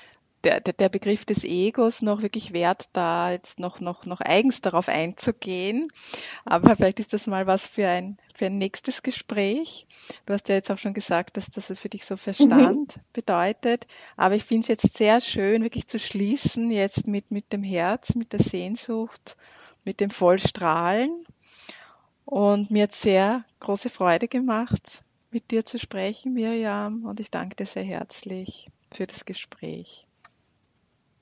der, 0.44 0.60
der 0.60 0.88
Begriff 0.88 1.24
des 1.24 1.44
Egos 1.44 2.02
noch 2.02 2.22
wirklich 2.22 2.52
wert, 2.52 2.90
da 2.92 3.30
jetzt 3.30 3.58
noch, 3.60 3.80
noch, 3.80 4.06
noch 4.06 4.20
eigens 4.20 4.60
darauf 4.60 4.88
einzugehen. 4.88 5.88
Aber 6.44 6.76
vielleicht 6.76 6.98
ist 6.98 7.12
das 7.12 7.26
mal 7.26 7.46
was 7.46 7.66
für 7.66 7.86
ein, 7.86 8.18
für 8.34 8.46
ein 8.46 8.58
nächstes 8.58 9.02
Gespräch. 9.02 9.86
Du 10.26 10.32
hast 10.32 10.48
ja 10.48 10.56
jetzt 10.56 10.70
auch 10.70 10.78
schon 10.78 10.94
gesagt, 10.94 11.36
dass 11.36 11.50
das 11.50 11.72
für 11.78 11.88
dich 11.88 12.04
so 12.04 12.16
Verstand 12.16 12.96
mhm. 12.96 13.02
bedeutet. 13.12 13.86
Aber 14.16 14.34
ich 14.34 14.44
finde 14.44 14.62
es 14.62 14.68
jetzt 14.68 14.96
sehr 14.96 15.20
schön, 15.20 15.62
wirklich 15.62 15.86
zu 15.86 15.98
schließen, 15.98 16.70
jetzt 16.70 17.06
mit, 17.06 17.30
mit 17.30 17.52
dem 17.52 17.62
Herz, 17.62 18.14
mit 18.14 18.32
der 18.32 18.40
Sehnsucht, 18.40 19.36
mit 19.84 20.00
dem 20.00 20.10
Vollstrahlen. 20.10 21.24
Und 22.24 22.70
mir 22.70 22.84
hat 22.84 22.92
sehr 22.92 23.44
große 23.60 23.90
Freude 23.90 24.28
gemacht, 24.28 25.02
mit 25.30 25.50
dir 25.50 25.64
zu 25.64 25.78
sprechen, 25.78 26.34
Miriam. 26.34 27.04
Und 27.04 27.20
ich 27.20 27.30
danke 27.30 27.56
dir 27.56 27.66
sehr 27.66 27.84
herzlich 27.84 28.68
für 28.92 29.06
das 29.06 29.24
Gespräch. 29.24 30.06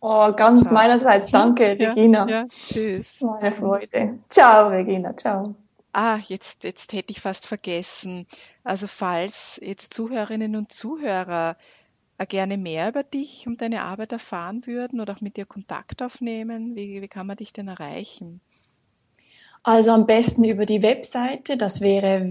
Oh, 0.01 0.33
ganz 0.33 0.65
ja. 0.67 0.73
meinerseits 0.73 1.31
danke, 1.31 1.79
Regina. 1.79 2.29
Ja, 2.29 2.47
tschüss. 2.49 3.21
Meine 3.21 3.53
Freude. 3.53 4.19
Ciao, 4.29 4.69
Regina. 4.69 5.17
Ciao. 5.17 5.55
Ah, 5.93 6.19
jetzt, 6.29 6.65
jetzt 6.65 6.93
hätte 6.93 7.11
ich 7.11 7.21
fast 7.21 7.47
vergessen. 7.47 8.27
Also 8.63 8.87
falls 8.87 9.61
jetzt 9.63 9.93
Zuhörerinnen 9.95 10.55
und 10.57 10.73
Zuhörer 10.73 11.57
äh, 12.19 12.27
gerne 12.27 12.57
mehr 12.59 12.89
über 12.91 13.03
dich 13.03 13.47
und 13.47 13.61
deine 13.61 13.83
Arbeit 13.83 14.13
erfahren 14.13 14.67
würden 14.67 15.01
oder 15.01 15.15
auch 15.15 15.21
mit 15.21 15.37
dir 15.37 15.47
Kontakt 15.47 16.03
aufnehmen, 16.03 16.77
wie, 16.77 17.03
wie 17.03 17.09
kann 17.09 17.27
man 17.27 17.37
dich 17.37 17.53
denn 17.53 17.69
erreichen? 17.69 18.41
Also 19.63 19.91
am 19.91 20.07
besten 20.07 20.45
über 20.45 20.65
die 20.65 20.83
Webseite, 20.83 21.57
das 21.59 21.81
wäre 21.81 22.31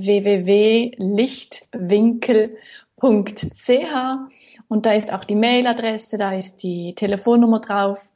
www.lichtwinkel.ch 3.01 4.33
und 4.67 4.85
da 4.85 4.93
ist 4.93 5.11
auch 5.11 5.23
die 5.25 5.35
Mailadresse, 5.35 6.17
da 6.17 6.33
ist 6.33 6.57
die 6.63 6.93
Telefonnummer 6.95 7.59
drauf. 7.59 8.07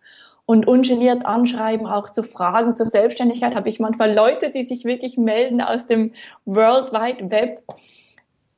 Und 0.45 0.67
ungeniert 0.67 1.25
anschreiben, 1.25 1.87
auch 1.87 2.09
zu 2.11 2.21
Fragen 2.21 2.75
zur 2.75 2.87
Selbstständigkeit, 2.87 3.55
habe 3.55 3.69
ich 3.69 3.79
manchmal 3.79 4.13
Leute, 4.13 4.51
die 4.51 4.65
sich 4.65 4.83
wirklich 4.83 5.17
melden 5.17 5.61
aus 5.61 5.87
dem 5.87 6.13
World 6.43 6.91
Wide 6.91 7.31
Web. 7.31 7.63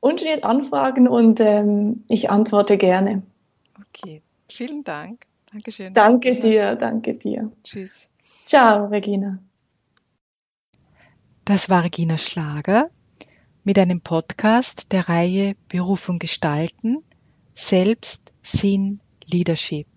Ungeniert 0.00 0.42
anfragen 0.42 1.06
und 1.06 1.38
ähm, 1.38 2.04
ich 2.08 2.28
antworte 2.28 2.76
gerne. 2.76 3.22
Okay, 3.80 4.20
vielen 4.50 4.82
Dank. 4.82 5.26
Dankeschön. 5.52 5.94
Danke 5.94 6.36
dir, 6.38 6.74
danke 6.74 7.14
dir. 7.14 7.52
Tschüss. 7.62 8.10
Ciao, 8.46 8.86
Regina. 8.86 9.38
Das 11.44 11.70
war 11.70 11.84
Regina 11.84 12.18
Schlager 12.18 12.90
mit 13.66 13.78
einem 13.80 14.00
Podcast 14.00 14.92
der 14.92 15.08
Reihe 15.08 15.56
Berufung 15.68 16.20
gestalten– 16.20 16.98
selbst 17.56 18.32
Sinn 18.40 19.00
Leadership. 19.28 19.88